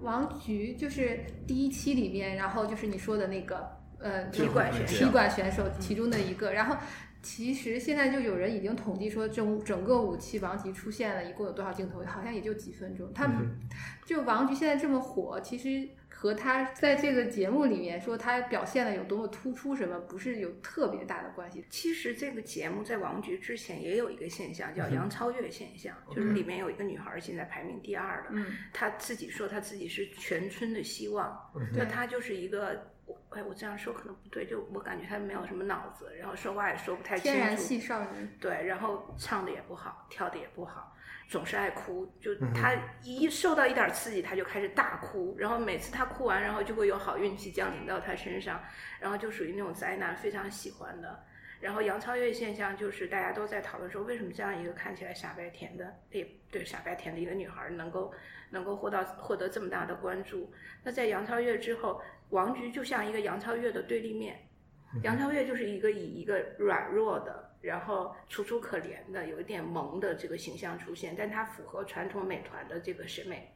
[0.00, 3.68] 王菊就是第一期里面，然后就是你说的那个
[3.98, 6.76] 呃踢馆选踢馆选手其中的一个，然后。
[7.22, 13.12] 其实现在就有人已经统计说，整整个五期王菊出现了一共有多少镜头，好像也就几分钟。
[13.12, 13.68] 他们、嗯
[14.04, 21.64] 就王菊现在这么火，其实和他在这个节目里面说他表现的有多么突出，什么不是有特别大的关系。
[21.70, 32.89] 其实这个节目在王菊之前也有一个现象，叫杨超越现象，就是里面有一个女孩儿现在排名第二的，嗯，她自己说她自己是全村的希望，嗯那她就是一个，我
[33.30, 38.28] 哎，我这样说可能不对，就我感觉他没有什么脑子，然后说话也说不太清天然楚，系少女。
[38.40, 40.94] 对，然后唱的也不好，跳的也不好，
[41.28, 42.10] 总是爱哭。
[42.20, 48.62] 就他一受到一点刺激，他就开始大哭，然后每次他哭完，然后就会有好运气降临到他身上，
[48.98, 51.24] 然后就属于那种灾难非常喜欢的。
[51.60, 58.10] 然后杨超越现象就是大家都在讨论说，为什么这样一个看起来傻白甜的，也对傻白甜的一个女孩能够
[58.48, 60.50] 能够获到获得这么大的关注？
[60.82, 62.00] 那在杨超越之后，
[62.30, 64.48] 王菊就像一个杨超越的对立面，
[65.02, 73.54] 杨超越就是一个以一个软弱的，然后楚楚可怜的，有一点萌的这个形象出现，但她符合传统美团的这个审美，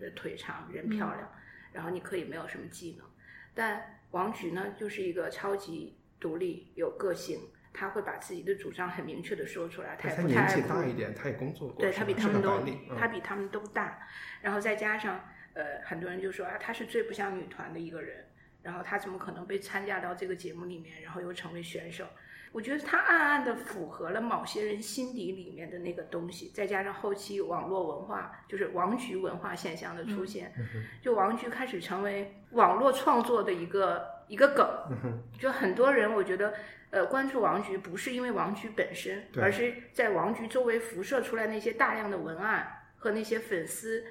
[0.00, 1.28] 呃，腿长，人漂亮，
[1.72, 3.06] 然后你可以没有什么技能，
[3.54, 7.40] 但王菊呢，就是一个超级独立、有个性，
[7.72, 12.96] 她会把自己的主张很明确的说出来，她也他年纪不太爱哭大一点，他也工作过，对他是吧是个比他们都她，嗯。
[12.98, 14.08] 他比他们都大，
[14.40, 15.20] 然后再加上
[15.56, 18.26] 呃，很多人就说啊，她是最不像女团的一个人，
[18.62, 22.04] 然后她怎么可能被参加到这个节目里面，然后又成为选手？
[22.52, 36.54] 我觉得她暗暗的符合了某些人心底里面的那个东西，再加上后期网络文化，就是王菊文化现象的出现，嗯就王菊开始成为网络创作的一个一个梗，嗯就很多人我觉得，
[36.90, 44.02] 呃，关注王菊不是因为王菊本身，而是在王菊周围辐射出来那些大量的文案和那些粉丝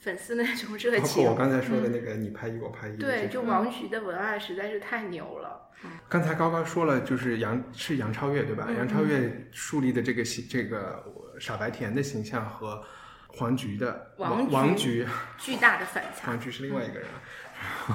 [0.00, 1.34] 粉丝的那种热包括情我。
[1.34, 5.68] 刚才说的那个你拍一我拍一，对，就王菊的文案实在是太牛了。
[6.08, 8.66] 刚才高高说了，就是杨是杨超越对吧？
[8.68, 11.04] 嗯杨超越树立的这个形，这个
[11.38, 12.82] 傻白甜的形象和
[13.28, 15.06] 黄菊的王菊王菊，
[15.38, 16.40] 巨大的反差 王。
[16.40, 17.08] 菊是另外一个人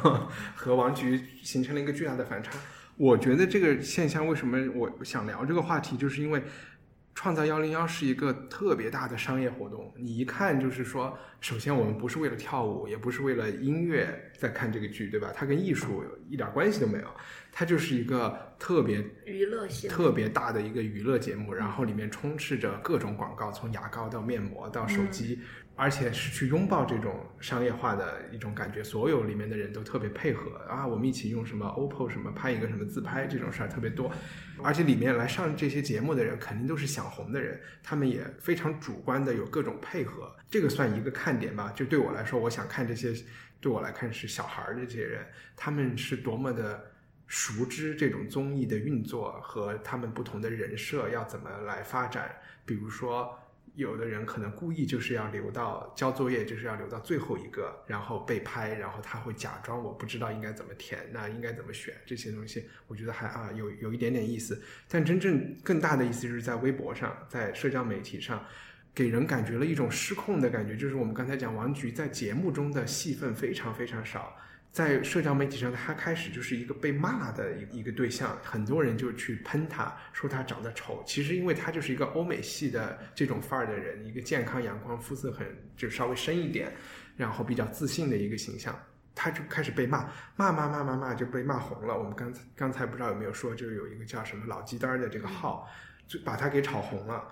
[0.04, 2.52] 啊， 和王菊形成了一个巨大的反差。
[2.98, 6.42] 我觉得这个现象为什么我想聊这个话题，就是因为
[7.16, 9.92] 创造幺零幺是一个特别大的商业活动。
[9.98, 15.32] 你一看就是说，首先我们不是为了跳舞，也不是为了音乐在看这个剧，对吧？
[15.34, 17.08] 它跟艺术一点关系都没有，
[17.54, 25.40] 它就是一个特别娱乐性特别大的一个娱乐节目，然后里面充斥着各种广告，从牙膏到面膜到手机，
[25.76, 34.12] 而且是去拥抱这种商业化的一种感觉，所有里面的人都特别配合啊，我们一起用什么 OPPO 什么拍一个什么自拍这种事儿特别多，
[34.64, 41.72] 而且里面来上这些节目的人肯定都是想红的人，他们也非常主观的有各种配合，这个算一个看点吧。
[41.76, 43.14] 就对我来说，我想看这些，
[43.60, 45.26] 对我来看是小孩儿的这些人，
[45.56, 46.92] 他们是多么的
[47.28, 52.36] 熟知这种综艺的运作和他们不同的人设要怎么来发展，
[52.66, 53.40] 比如说。
[53.76, 64.62] 有的人可能故意就是要留到交作业，就是要留到最后一个，然后被拍，然后他会假装我不知道应该怎么填，那应该怎么选这些东西，我觉得还啊有有一点点意思。
[64.88, 68.44] 但真正更大的意思就是在微博上，在社交媒体上，
[68.94, 74.36] 给人感觉了一种失控的感觉，就是我们刚才讲王菊在节目中的戏份非常非常少。
[74.76, 81.02] 在社交媒体上，他开始就是一个被骂的一一个对象，很多人就去喷他，说他长得丑。
[81.08, 85.48] 其实，因为他就是一个欧美系的这种范儿的人，一个健康阳光、肤色很
[85.78, 86.74] 就稍微深一点，
[87.16, 88.78] 然后比较自信的一个形象，
[89.16, 91.98] 他就开始被骂，骂骂骂骂骂就被骂红了。
[91.98, 95.70] 我们刚才刚才不知道有没有说，就有一个叫什么老鸡蛋的这个号，
[96.06, 97.24] 就把他给炒红了。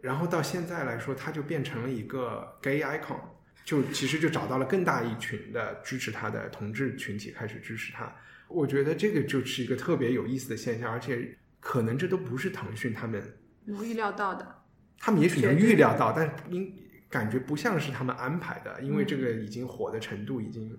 [0.00, 3.20] 然后到现在来说，他就变成了一个 gay icon。
[3.68, 8.10] 就其实就找到了更大一群的支持他的同志群体开始支持他，
[8.48, 13.22] 我觉得这个就是一个特别有意思的现象，而且可能这都不是腾讯他们
[13.66, 14.62] 能预料到的，
[14.98, 16.74] 他们也许能预料到，但应
[17.10, 20.74] 感觉不像是他们安排的，因为这个已经火的程度已经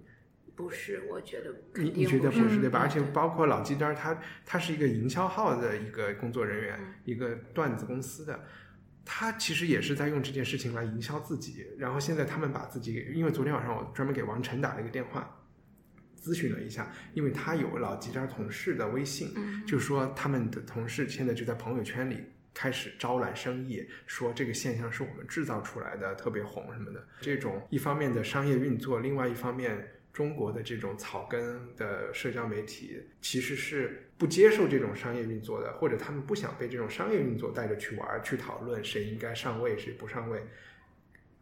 [0.55, 2.57] 不是，我觉得你你觉得不是。
[2.57, 2.79] 对吧？
[2.79, 8.39] 而且包括老鸡蛋，他他是一个营销号的一个工作人员，一个段子公司的。
[9.11, 15.35] 他其实也是在用这件事情来营销自己，然后现在他们把自己，因为昨天晚上我专门给王晨打了一个电话，
[16.21, 19.33] 咨询了一下，因为他有老几家同事的微信，
[19.65, 27.03] 就是说他们的同事现在就在朋友圈里开始招揽生意，说这个现象是我们制造出来的，特别红什么的。
[27.19, 29.98] 这种一方面的商业运作，另外一方面。
[30.19, 40.45] 中国的这种草根的社交媒体其实是不接受这种商业运作的，或者他们不想被这种商业运作带着去玩、去讨论谁应该上位、谁不上位。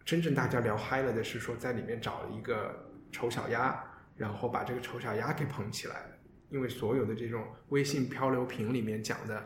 [0.06, 3.84] 真正大家聊嗨了的是说，在里面找了一个丑小鸭，
[4.16, 6.06] 然后把这个丑小鸭给捧起来。
[6.52, 9.44] 因为所有的这种微信漂流瓶里面讲的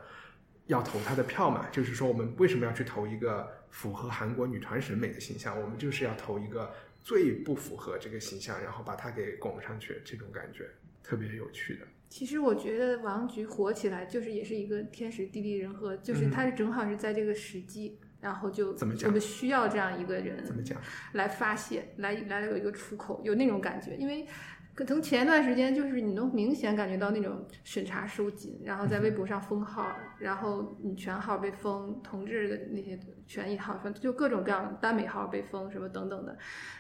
[0.66, 5.58] 要投他的票嘛，就是说我们为什么要去投一个符合韩国女团审美的形象？
[5.58, 6.70] 我们就是要投一个。
[7.04, 10.70] 最不符合这个形象，然后把它给拱上去，这种感觉
[11.04, 11.88] 特别有趣的。
[12.10, 19.10] 其实我觉得王菊火起来，就是也是一个天时地利人和，就是他是正好是在这个时机，然后就怎么讲？
[19.10, 20.82] 我们需要这样一个人怎么讲
[21.14, 24.26] 来发泄，来来有一个出口，有那种感觉，因为。
[24.74, 29.86] 可能前一段时间就是你能明显感觉到那种审查收紧，然后在微博上封号，
[30.18, 32.98] 然后你全号被封，同志的那些
[33.28, 36.38] 权益号分，就各种各样耽美号被封什么等等的。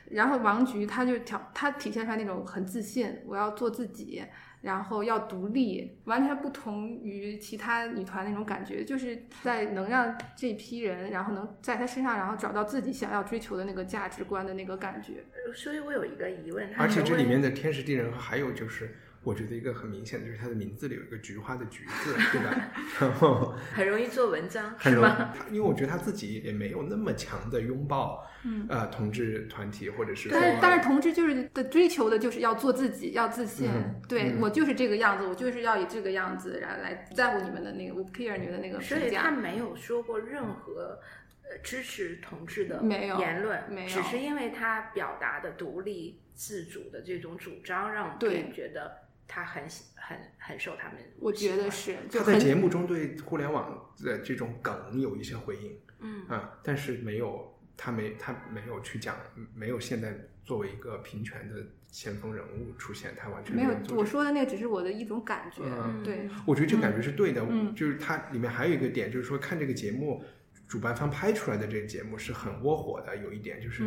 [0.10, 4.24] 然后王菊他就挑他体现出来那种很自信，我要做自己。
[4.62, 15.24] 然后要独立，完全不同于其他女团那种感觉，就是在能让这批人，然后能在她身上，然后找到自己想要追求的那个价值观的那个感觉。
[15.53, 18.95] 所以我有一个疑问，而且这里面的天时地利人和，还有就是。
[19.24, 22.72] 我觉得一个很明显的就是他的名字里有一个菊花的菊字，对吧？
[22.99, 25.32] 然后很容易做文章，是吗？
[25.51, 30.30] 因为我觉得他自己也没有那么强的拥抱，嗯，呃，同志团体或者是。
[30.32, 33.69] 但是但是同志就是的追求的就是要做自己，要自信。
[34.09, 40.99] 对我就是这个样子，我就是要以这个样子来来在乎你们的那个，我不 care 你们的那个所以他没有说过任何
[41.43, 48.97] 呃支持同志的言论，没有，只是因为他表达的独立自主的这种主张，让别人觉得。
[49.34, 49.64] 他很
[49.96, 59.16] 很很受他们，我觉得是他在节目中对互联网的这种梗有一些回应，嗯啊，但是没有他没他没有去讲，
[59.56, 60.14] 没有现在
[60.44, 63.70] 作为一个平权的先锋人物出现，他完全没有。
[63.96, 67.42] 我说的那只是我的一种感觉，嗯对，我觉得这感觉是对的，
[67.74, 70.22] 就是它里面还有一个点，就是说看这个节目，
[70.68, 73.84] 主办方拍出来的这个节目是很窝火的，有一点就是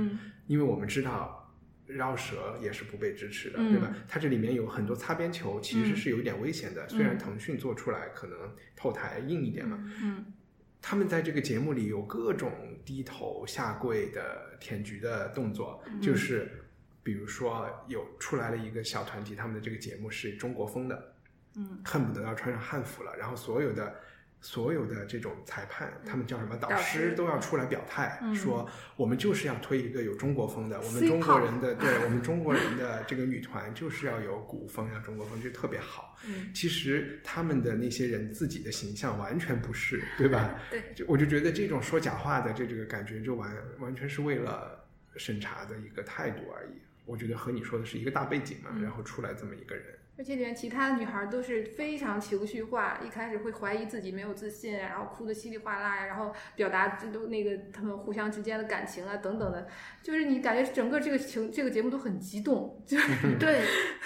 [0.47, 1.43] 因为我们知道。
[1.87, 3.95] 绕舌也是不被支持的，对吧？
[4.09, 6.89] 它这里面有很多擦边球，其实是有一点危险的。
[6.89, 8.39] 虽然腾讯做出来可能
[8.79, 10.25] 后台硬一点嘛，嗯，
[10.81, 12.53] 他们在这个节目里有各种
[12.85, 16.65] 低头下跪的舔菊的动作，就是
[17.03, 21.15] 比如说有出来了一个小团体，他们的这个节目是中国风的，
[21.57, 23.95] 嗯，恨不得要穿上汉服了，然后所有的。
[24.45, 36.19] 所有的这种裁判，他们叫什么导师都要出来表态，说我们就是要推一个有中国风的，我们中国人的，对我们中国人的这个女团就是要有古风，要中国风，就特别好。
[36.55, 40.61] 其实他们的那些人自己的形象完全不是，对吧？
[40.71, 44.79] 对，就我就觉得这种说假话的这这个感觉，就完完全是为了
[45.17, 46.73] 审查的一个态度而已。
[47.07, 49.87] 我觉得和你说的是一个大背景嘛，嗯然后出来这么一个人，
[50.17, 59.67] 而且里面其他的女孩都是非常情绪化，一开始会怀疑自己没有自信，然后哭得稀里哗啦呀，然后表达这都那个他们互相之间的感情啊等等的，
[60.03, 63.63] 就是你感觉整个这个情这个节目都很激动，就是 对，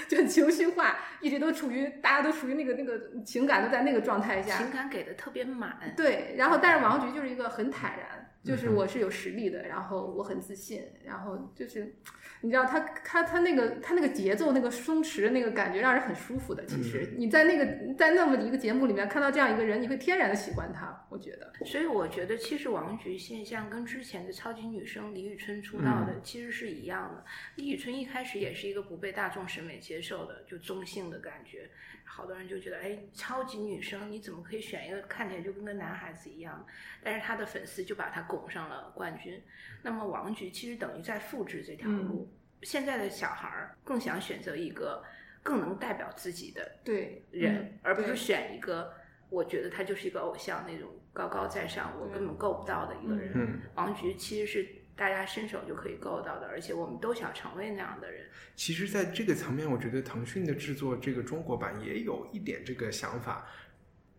[0.08, 5.92] 就情绪化，一直都处于大家都处于那个那个情感都在那个状态下，情感给的特别满。
[5.94, 11.94] 对，然后但是王菊就是一个很坦然，就是我是有实力的，然后我很自信，然后就是
[12.40, 16.64] 你知道他他他那个他那个节奏那个松弛的那个感觉让人很舒服的。
[16.64, 21.52] 其实你在那个在那么一个节目里面看到这样一个人，你会天然的喜欢他，我觉得。
[21.66, 27.24] 所以我觉得，其实王菊现象跟之前的超级女声李宇春出道的其实是一样的。
[27.56, 31.68] 李宇春一开始也是一个不被大众审美接受的，就中性的感觉。
[32.08, 36.66] 好多人就觉得，哎，超级女生你怎么可以选一个看起来就跟个男孩子一样？
[37.02, 39.40] 但是她的粉丝就把她拱上了冠军。
[39.82, 42.28] 那么王菊其实等于在复制这条路。
[42.62, 45.00] 现在的小孩儿更想选择一个
[45.44, 48.92] 更能代表自己的对人，嗯而不是选一个
[49.30, 53.30] 我觉得他就是一个偶像那种高高在上，我根本够不到的一个人。
[53.34, 54.68] 嗯，王菊其实是
[54.98, 58.26] 大家伸手就可以够到的，而且我们都想成为那样的人。
[58.56, 63.46] 其实，在这个层面，我觉得腾讯的制作这个中国版也有一点这个想法。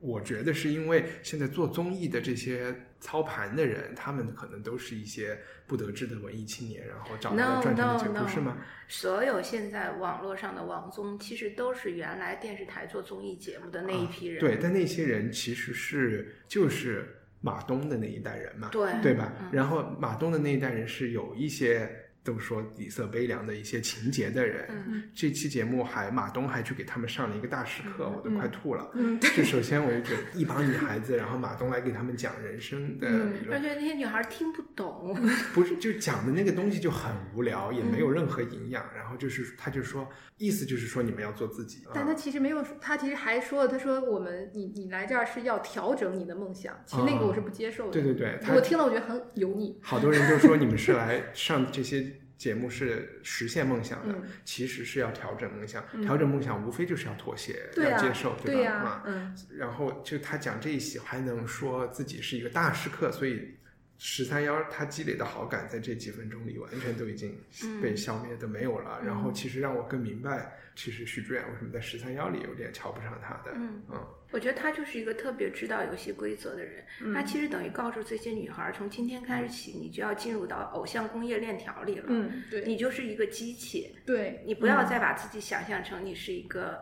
[0.01, 8.57] 我觉得是因为现在做综艺的这些操盘的人，他们可能都是一些不得志的文艺青年，然后找到 No 了赚钱的 no，是吗？
[8.87, 14.37] 所有现在网络上的网综，其实都是原来电视台做综艺节目的那一批人。
[14.37, 19.31] 啊对，但那些人其实是就是马东的那一代人嘛，对对吧？
[19.41, 21.89] 嗯然后马东的那一代人是有一些
[22.23, 24.65] 都说底色悲凉的一些情节的人。
[24.69, 28.91] 嗯，这期节目还马东还去给他们上了一个大师课，我都快吐了。
[28.93, 35.17] 嗯，就首先我就觉得一帮女孩子，然后马东来给他们讲人生的嗯理论，而且那些女孩听不懂。
[35.53, 38.85] 不是就讲的那个东西就很无聊，也嗯没有任何营养。
[38.95, 40.07] 然后就是他就说，
[40.37, 41.83] 意思就是说你们要做自己。
[41.93, 47.91] 但他啊其实没有，他其实还说了，他说我们你你来这儿是要调整你的梦想，其实那个我是不接受的。
[47.91, 49.77] 对对对，我听了我觉得很油腻。
[49.81, 55.83] 好多人就说你们是来上这些节目是实现梦想的，嗯其实是要调整梦想。
[55.91, 58.39] 嗯调整梦想无非就是要妥协，要接受，吧？
[58.45, 63.53] 对吧、啊，嗯，然后就他讲这一些，还能说自己是一个大师课，所以
[63.97, 67.37] 十三幺他积累的好感在这几分钟里完全都已经
[67.81, 69.01] 被消灭的没有了。
[69.05, 73.51] 然后其实让我更明白，其实许志远为什么在十三幺里有点瞧不上他的。
[73.55, 76.83] 嗯嗯我觉得他就是一个特别知道游戏规则的人。
[77.01, 82.05] 嗯他其实等于告诉这些女孩儿，从今天开始起，你就要进入到偶像工业链条里了。
[82.07, 86.79] 嗯，对，你就是一个机器，对你不要再把自己想象成你是一个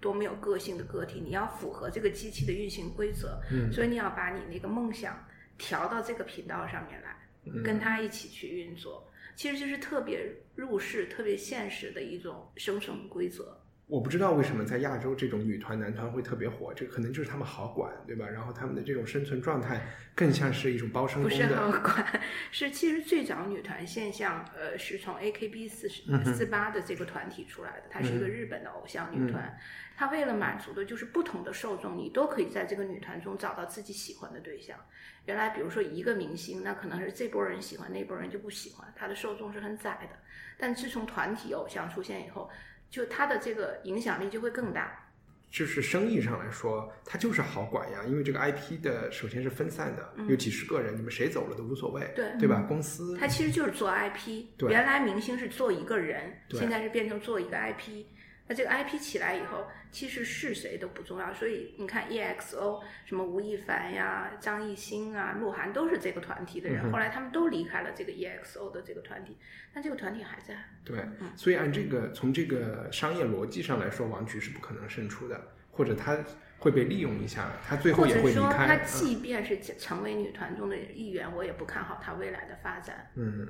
[0.00, 3.40] 多么有个性的个体，你要符合这个机器的运行规则。
[3.50, 5.26] 嗯所以你要把你那个梦想
[5.56, 9.06] 调到这个频道上面来，嗯跟他一起去运作。
[9.36, 13.58] 其实就是特别入世、特别现实的一种生存规则。
[13.90, 18.24] 我不知道为什么在亚洲这种女团、男团会特别火，这可能就是他们好管，对吧？
[18.24, 19.80] 然后他们的这种生存状态
[20.14, 21.80] 更像是一种包生不是工的。
[21.80, 22.20] 管，
[22.52, 29.58] 是其实最早女团现象，呃，是从 AKB 四十嗯哼四八的这个团体出来的，它是一个嗯日本的偶像女团，
[29.96, 34.78] 它为了满足的就是不同的受众，你都可以在这个女团中找到自己喜欢的对象。
[35.26, 40.16] 原来比如说一个明星，那可能是这波人喜欢，那波人就不喜欢，他的受众是很窄的。
[40.56, 42.48] 但自从团体偶像出现以后，
[42.90, 45.06] 就它的这个影响力就会更大。
[45.50, 52.64] 就是生意上来说，它就是好管呀，因为这个 IP 的首先是分散的，有几十个人，你们谁走了都无所谓，嗯对对吧？
[52.68, 54.44] 公司它其实就是做 IP。
[54.56, 58.04] 对原来明星是做一个人，现在是变成做一个 IP。
[58.50, 61.32] 那这个 IP 起来以后，其实是谁都不重要。
[61.32, 69.36] 所以你看 EXO，什么吴亦凡呀、张艺兴啊、鹿晗都是这个团体的人，嗯后来他们都离开了这个 EXO 的这个团体，
[69.72, 70.56] 但这个团体还在。
[70.84, 75.40] 对，嗯所以按这个从这个商业逻辑上来说，王菊是不可能胜出的，
[75.70, 76.18] 或者他
[76.58, 78.78] 会被利用一下，他最后也会离说，他开。
[78.78, 83.12] 嗯即便是成为女团中的一员，我也不看好他未来的发展。
[83.14, 83.46] 嗯，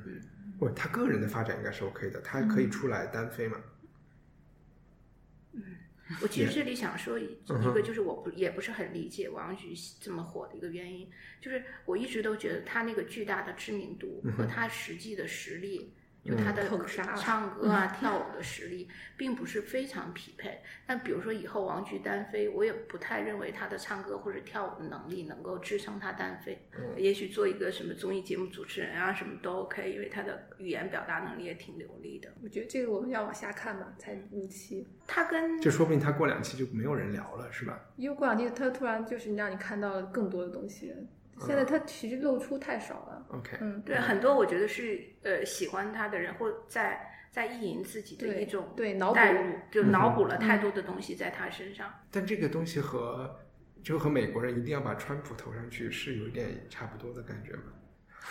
[0.59, 3.57] 不，他个人的发展应该是 OK 的，他可以出来单飞嘛。
[6.23, 11.09] 我其实这里想说一个，就是我不也不是很理解王菊这么火的一个原因，
[11.41, 15.93] 就是我一直都觉得他那个巨大的知名度嗯和他实际的实力，
[16.25, 16.63] 就他的
[17.17, 20.61] 唱歌啊、跳舞的实力，并不是非常匹配。
[20.87, 26.59] 那比如说以后王菊单飞，我也不太认为他的唱歌或者跳舞的能力能够支撑他单飞。
[26.79, 32.29] 嗯也许做一个什么综艺节目主持人啊，什么都 OK，因为他的语言表达能力也挺流利的。
[32.43, 34.87] 我觉得这个我们要往下看吧，才五期。
[35.07, 37.81] 他跟就说不定他过两期就没有人聊了，是吧？
[37.97, 40.95] 因为过两期他突然就是让你看到了更多的东西，
[41.47, 43.27] 现在他其实露出太少了。
[43.31, 49.21] OK，嗯，对，很多我觉得是呃喜欢他的人，或在在意淫自己的一种对脑补，
[49.71, 51.93] 就嗯脑补了太多的东西在他身上。
[52.11, 53.39] 但这个东西和
[53.83, 57.63] 就和美国人一定要把川普投上去是有一点差不多的感觉吗？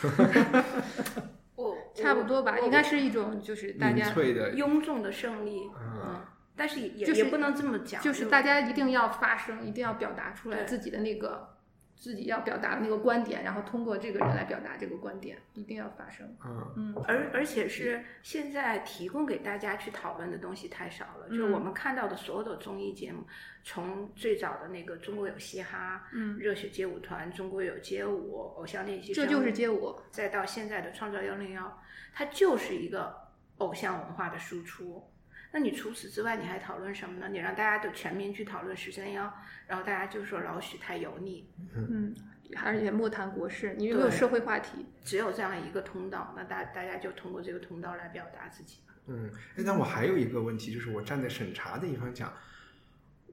[1.56, 6.22] 我差不多吧，应该是一种就是大民家粹的，庸众的胜利，啊嗯，
[6.56, 11.58] 但是也、就是也不能这么讲，就是大家一定要发声，一定要表达出来自己的那个
[12.00, 16.26] 自己要表达的那个观点，然后通过这个人来表达这个观点，一定要发声。
[16.46, 23.28] 嗯嗯，而而且是现在提供给大家去讨论的东西太少了，就是嗯我们看到的所有的综艺节目，
[23.66, 29.94] 从最早的那个中国有嘻哈，嗯热血街舞团，中国有街舞，偶像练习生，这就是街舞。
[30.10, 31.82] 再到现在的创造幺零幺，
[32.14, 33.14] 它就是一个
[33.58, 35.04] 偶像文化的输出。
[35.52, 37.28] 那你除此之外，你还讨论什么呢？
[37.28, 39.34] 你让大家都全民去讨论十三幺，
[39.68, 42.16] 然后大家就说老许太油腻，嗯，
[42.58, 44.86] 而且莫谈国事，你有没有社会话题？
[45.04, 48.80] 只有这样一个通道，那大大家就通过这个通道来表达自己。
[49.08, 49.28] 嗯，
[49.58, 52.32] 哎，但我还有一个问题，就是我站在审查的一方讲，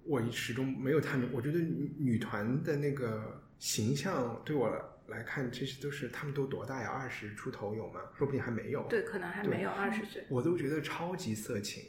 [0.04, 4.70] 我始终没有探明，我觉得女女团的那个形象对我
[5.08, 6.88] 来看，这些都是他们都多大呀？
[6.88, 8.00] 二十出头有吗？
[8.16, 8.86] 说不定还没有。
[8.88, 10.24] 对，可能还没有二十岁。
[10.30, 11.84] 我都觉得超级色情，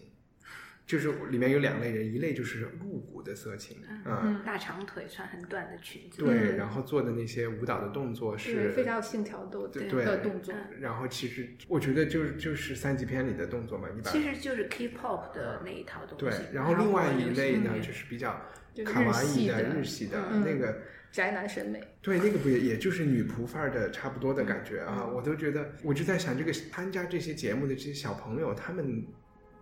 [0.87, 6.23] 就是里面有两类人，一类就是露骨的色情，嗯嗯，大长腿，穿很短的裙子。
[6.23, 10.55] 对，嗯然后做的那些舞蹈的动作是是非常有线条的对的动作。
[10.79, 18.41] 然后其实我觉得就是就是三级片里的动作嘛，你把其实就是 K-pop 的那一套东对西。，然后另外一类呢就是比较
[18.85, 20.81] 卡哇伊的日系的嗯那个。
[21.09, 29.03] 宅男审美，对，那个不也也就是女仆范儿的差不多的感觉啊，嗯我都觉得，我就在想，这个参加这些节目的这些小朋友，他们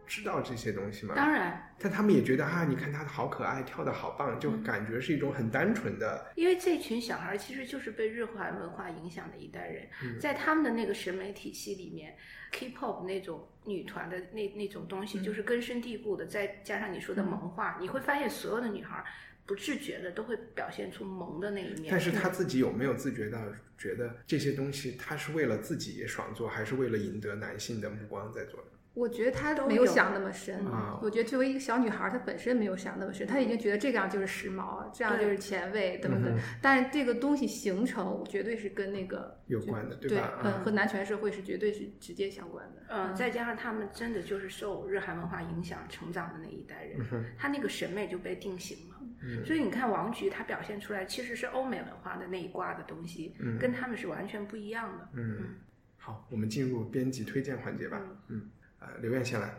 [0.07, 1.13] 知道这些东西吗？
[1.15, 4.63] 当然，但他们也觉得啊，你看他好可爱，跳的好棒，就嗯。
[4.63, 10.19] 感觉是一种很单纯的，因为这群小孩儿其实就是被日韩文化影响的一代人，嗯。
[10.19, 12.15] 在他们的那个审美体系里面
[12.51, 15.07] ，K-pop 那种女团的那那种东嗯。
[15.07, 19.05] 西就是根深蒂固的，再加上你说的萌化，你会发现所有的女孩儿
[19.45, 21.91] 不自觉的都会表现出萌的那一面。
[21.91, 23.39] 但是他自己有没有自觉到
[23.77, 28.67] 觉得这些东西他是为了自己爽做，还是为了赢得男性的目光在做的？
[28.95, 30.65] 我觉得她都没有有想那么深。
[30.65, 36.39] 啊我觉得作为一个小女孩，她本身没有想那么深，她已经觉得这样就是时髦，这样就是前卫，等等。
[36.61, 40.39] 但是这个东西形成，绝对是跟那个有关的，对对吧？
[40.43, 42.83] 嗯，啊和男权社会是绝对是直接相关的。
[42.87, 48.95] 嗯，再加上他们真的就是受日韩文化影响成长的那一代人，嗯他那个审美就被定型了。
[49.43, 55.09] 所以你看王菊，她表现出来其实是欧美文化的那一挂的东西，嗯跟他们是完全不一样的。
[55.13, 55.55] 嗯，
[55.97, 57.99] 好，我们进入编辑推荐环节吧。
[58.27, 58.51] 嗯，
[58.85, 59.51] 呃，刘燕先来。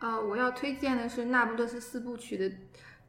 [0.00, 2.50] 呃，我要推荐的是那不勒斯四部曲的。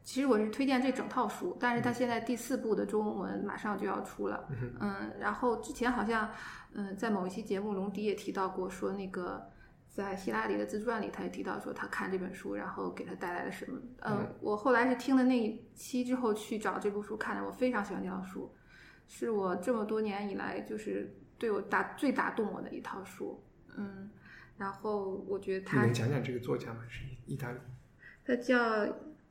[0.04, 4.50] 其实我是推荐这整套书，但是它现在第四部的中文马上就要出了。
[4.80, 6.28] 嗯，然后之前好像，
[6.74, 9.48] 嗯，在某一期节目龙迪也提到过，说那个
[9.88, 13.80] 在希拉里的自传里，他也提到说他看这本书，然后给他带来了什么。
[14.00, 18.52] 嗯，我后来是听了那一期之后去找这部书看的，我非常喜欢这套书，
[19.08, 23.40] 是我这么多年以来就是对我打最打动我的一套书。
[23.78, 24.10] 嗯，
[24.62, 26.82] 然后我觉得你他能讲讲这个作家吗？
[26.88, 27.58] 是意大利。
[28.24, 28.60] 他叫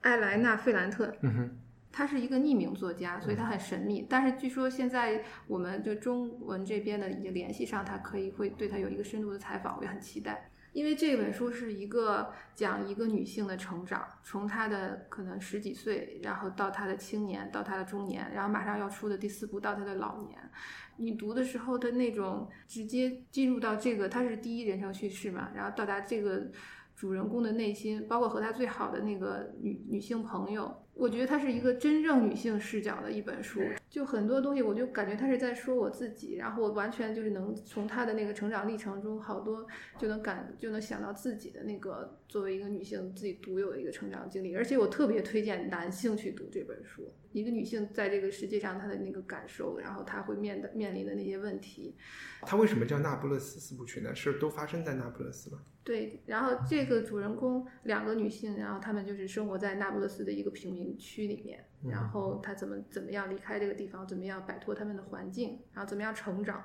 [0.00, 1.58] 艾莱娜·费兰特，嗯哼，
[1.92, 4.04] 他是一个匿名作家，所以他很神秘。
[4.10, 10.50] 但是据说现在我们就中文这边的已经联系上他，可以会对他有一个深度的采访，我也很期待。
[10.72, 20.38] 因为这本书是一个讲一个女性的成长，从她的可能十几岁，然后到她的青年，到她的中年，然后马上要出的第四部到她的老年。
[21.00, 26.50] 你读的时候的那种直接进入到这个，它是第一人称叙事嘛，然后到达这个
[26.94, 33.60] 主人公的内心，包括和他最好的那个女女性朋友，我觉得它是一个真正女性视角的一本书。
[33.88, 39.66] 就很多东西，我就感觉他是在说我自己，然后我完全就是能从她的那个成长历程中，好多
[39.98, 44.54] 就能感就能想到自己的那个作为一个女性自己独有的一个成长经历。
[44.54, 51.96] 而且我特别推荐男性去读这本书，一个女性在这个世界上她的那个感受，然后她会面的面临的那些问题。
[52.42, 54.14] 它为什么叫那不勒斯四部曲呢？
[54.14, 55.58] 是都发生在那不勒斯吗？
[55.82, 66.62] 对，然后这个主人公两个女性，然后她们就是生活在那不勒斯的一个平民区里面，然后他怎么怎么样离开这个地方，怎么样摆脱他们的环境，然后怎么样成长，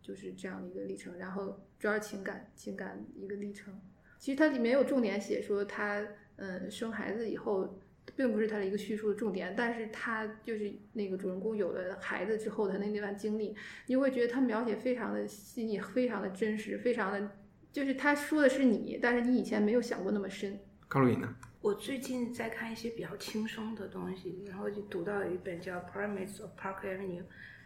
[0.00, 1.16] 就是这样的一个历程。
[1.18, 3.80] 然后主要是情感情感一个历程。
[4.18, 6.06] 其实它里面有重点写说他
[6.36, 7.78] 嗯生孩子以后。
[8.14, 13.56] 并不是他的一个叙述的重点，但是他就是那个主人公有了孩子之后的那那段经历，
[13.86, 17.30] 你会觉得他描写非常的细腻，非常的真实，非常的
[17.72, 20.60] 就是他说的是你，但是你以前没有想过那么深。
[20.86, 21.34] 高露颖呢？
[21.64, 27.22] 我最近在看一些比较轻松的东西，然后就读到一本叫《Pyramids of Park Avenue》，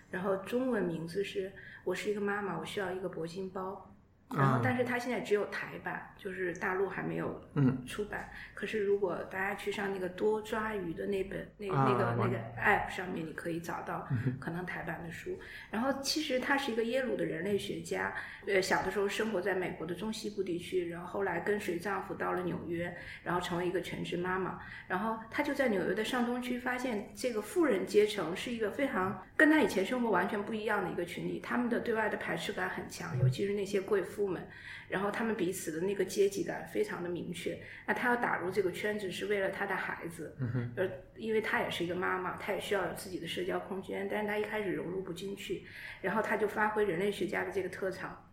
[0.09, 1.53] 然后中文名字是
[1.83, 3.88] 我是一个妈妈，我需要一个铂金包。
[4.31, 8.29] 然后啊，但是它现在只有台版，就是大陆还没有嗯出版。
[8.55, 14.07] 可是如果大家去上那个多抓鱼的那本那啊那个那个 app 上面，你可以找到
[14.39, 15.39] 可能台版的书。
[15.71, 18.13] 然后其实他是一个耶鲁的人类学家，
[18.47, 24.61] 呃，小的时候生活在美国的中西部地区，然后后来跟随丈夫到了纽约，然后成为一个全职妈妈。
[24.87, 34.43] 然后他就在纽约的上东区发现，这个富人阶层是一个非常跟他以前生活完全不一样的一个群体，他们的对外的排斥感很强，尤其是那些贵妇们，
[34.89, 37.59] 然后他们彼此的那个阶级感非常的明确。
[37.87, 40.35] 那他要打入这个圈子是为了他的孩子，
[40.77, 45.67] 呃，因为他也是一个妈妈，他也需要有自己的社交空间，但是他一开始融入不进去，
[46.01, 48.25] 然后他就发挥人类学家的这个特长。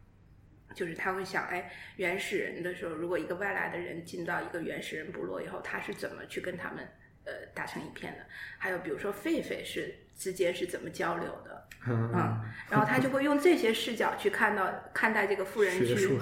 [0.74, 6.86] 就是他会想，哎，原始人的时候，如果一个外来的人进到一个原始人部落以后，他是怎么去跟他们
[7.26, 8.26] 呃打成一片的？
[8.58, 11.68] 还有比如说狒狒是之间是怎么交流的？
[11.88, 12.42] 嗯嗯，
[12.72, 16.18] 然后他就会用这些视角去看到看待这个富人学区。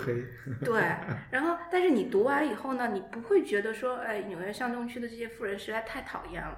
[0.66, 0.82] 对，
[1.32, 6.58] 然后但是你读完以后呢，你不会觉得说，哎，纽约上东区的这些富人实在太讨厌了，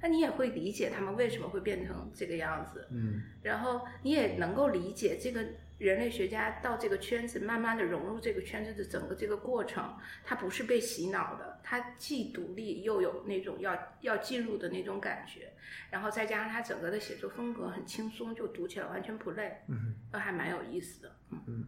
[0.00, 5.44] 那你也会理解他们为什么会变成这个样子，嗯然后你也能够理解这个
[5.78, 15.52] 人类学家到这个圈子，慢慢的融入这个圈子的整个这个过程，他不是被洗脑的，他既独立又有那种要要进入的那种感觉，
[15.90, 19.94] 然后再加上他整个的写作风格很轻松，就读起来完全不累，嗯。
[20.10, 21.16] 都还蛮有意思的。
[21.30, 21.64] 嗯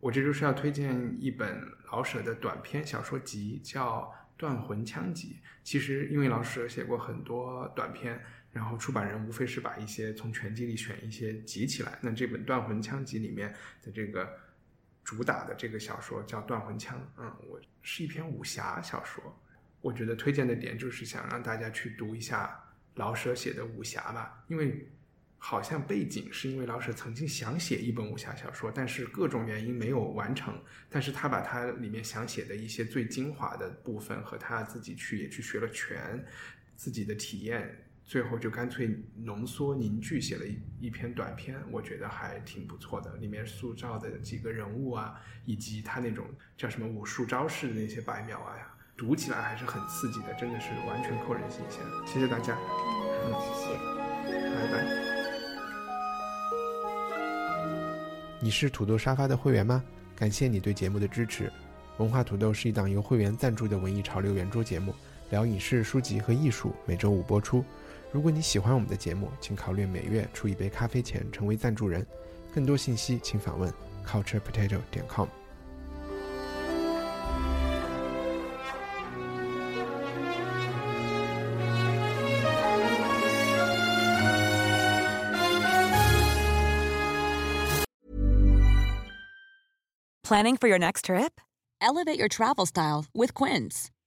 [0.00, 1.60] 我这就是要推荐一本
[1.90, 4.02] 老舍的短篇小说集，叫
[4.36, 5.40] 《断魂枪集》。
[5.64, 11.98] 其实因为老舍写过很多短篇，然后出版人无非是把一些从全集里选一些集起来。
[12.00, 14.38] 那这本《断魂枪集》里面的这个
[15.04, 19.22] 主打的这个小说叫《断魂枪》，嗯，我是一篇武侠小说。
[19.80, 22.58] 我觉得推荐的点就是想让大家去读一下
[22.94, 24.88] 老舍写的武侠吧，因为
[25.38, 30.60] 好像背景是因为老舍曾经想写一本武侠小说，但是各种原因没有完成。
[30.90, 36.24] 但是他把他里面想写的一些最精华的部分和他自己去也去学了拳，
[36.74, 43.14] 自己的体验，最后就干脆浓缩凝聚写了一一篇短篇，我觉得还挺不错的。
[43.16, 46.24] 里面塑造的几个人物啊，以及他那种
[46.56, 48.66] 叫什么武术招式的那些白描啊呀，
[48.96, 51.82] 读起来还是很刺激的，真的是完全扣人心弦。
[52.06, 52.56] 谢谢大家，
[53.26, 53.76] 嗯，谢谢。
[54.56, 54.88] 拜拜。
[58.40, 59.84] 你是土豆沙发的会员吗？
[60.16, 61.52] 感谢你对节目的支持。
[61.98, 64.94] 文化土豆是一档由会员赞助的文艺潮流圆桌节目，
[65.28, 67.62] 聊影视、书籍和艺术，每周五播出。
[68.11, 72.05] 如果你喜欢我们的节目，请考虑每月出一杯咖啡钱成为赞助人。
[72.53, 73.73] 更多信息请访问
[74.05, 75.27] culturepotato 点 com。
[90.25, 91.41] Planning for your next trip?
[91.81, 93.91] Elevate your travel style with Quince.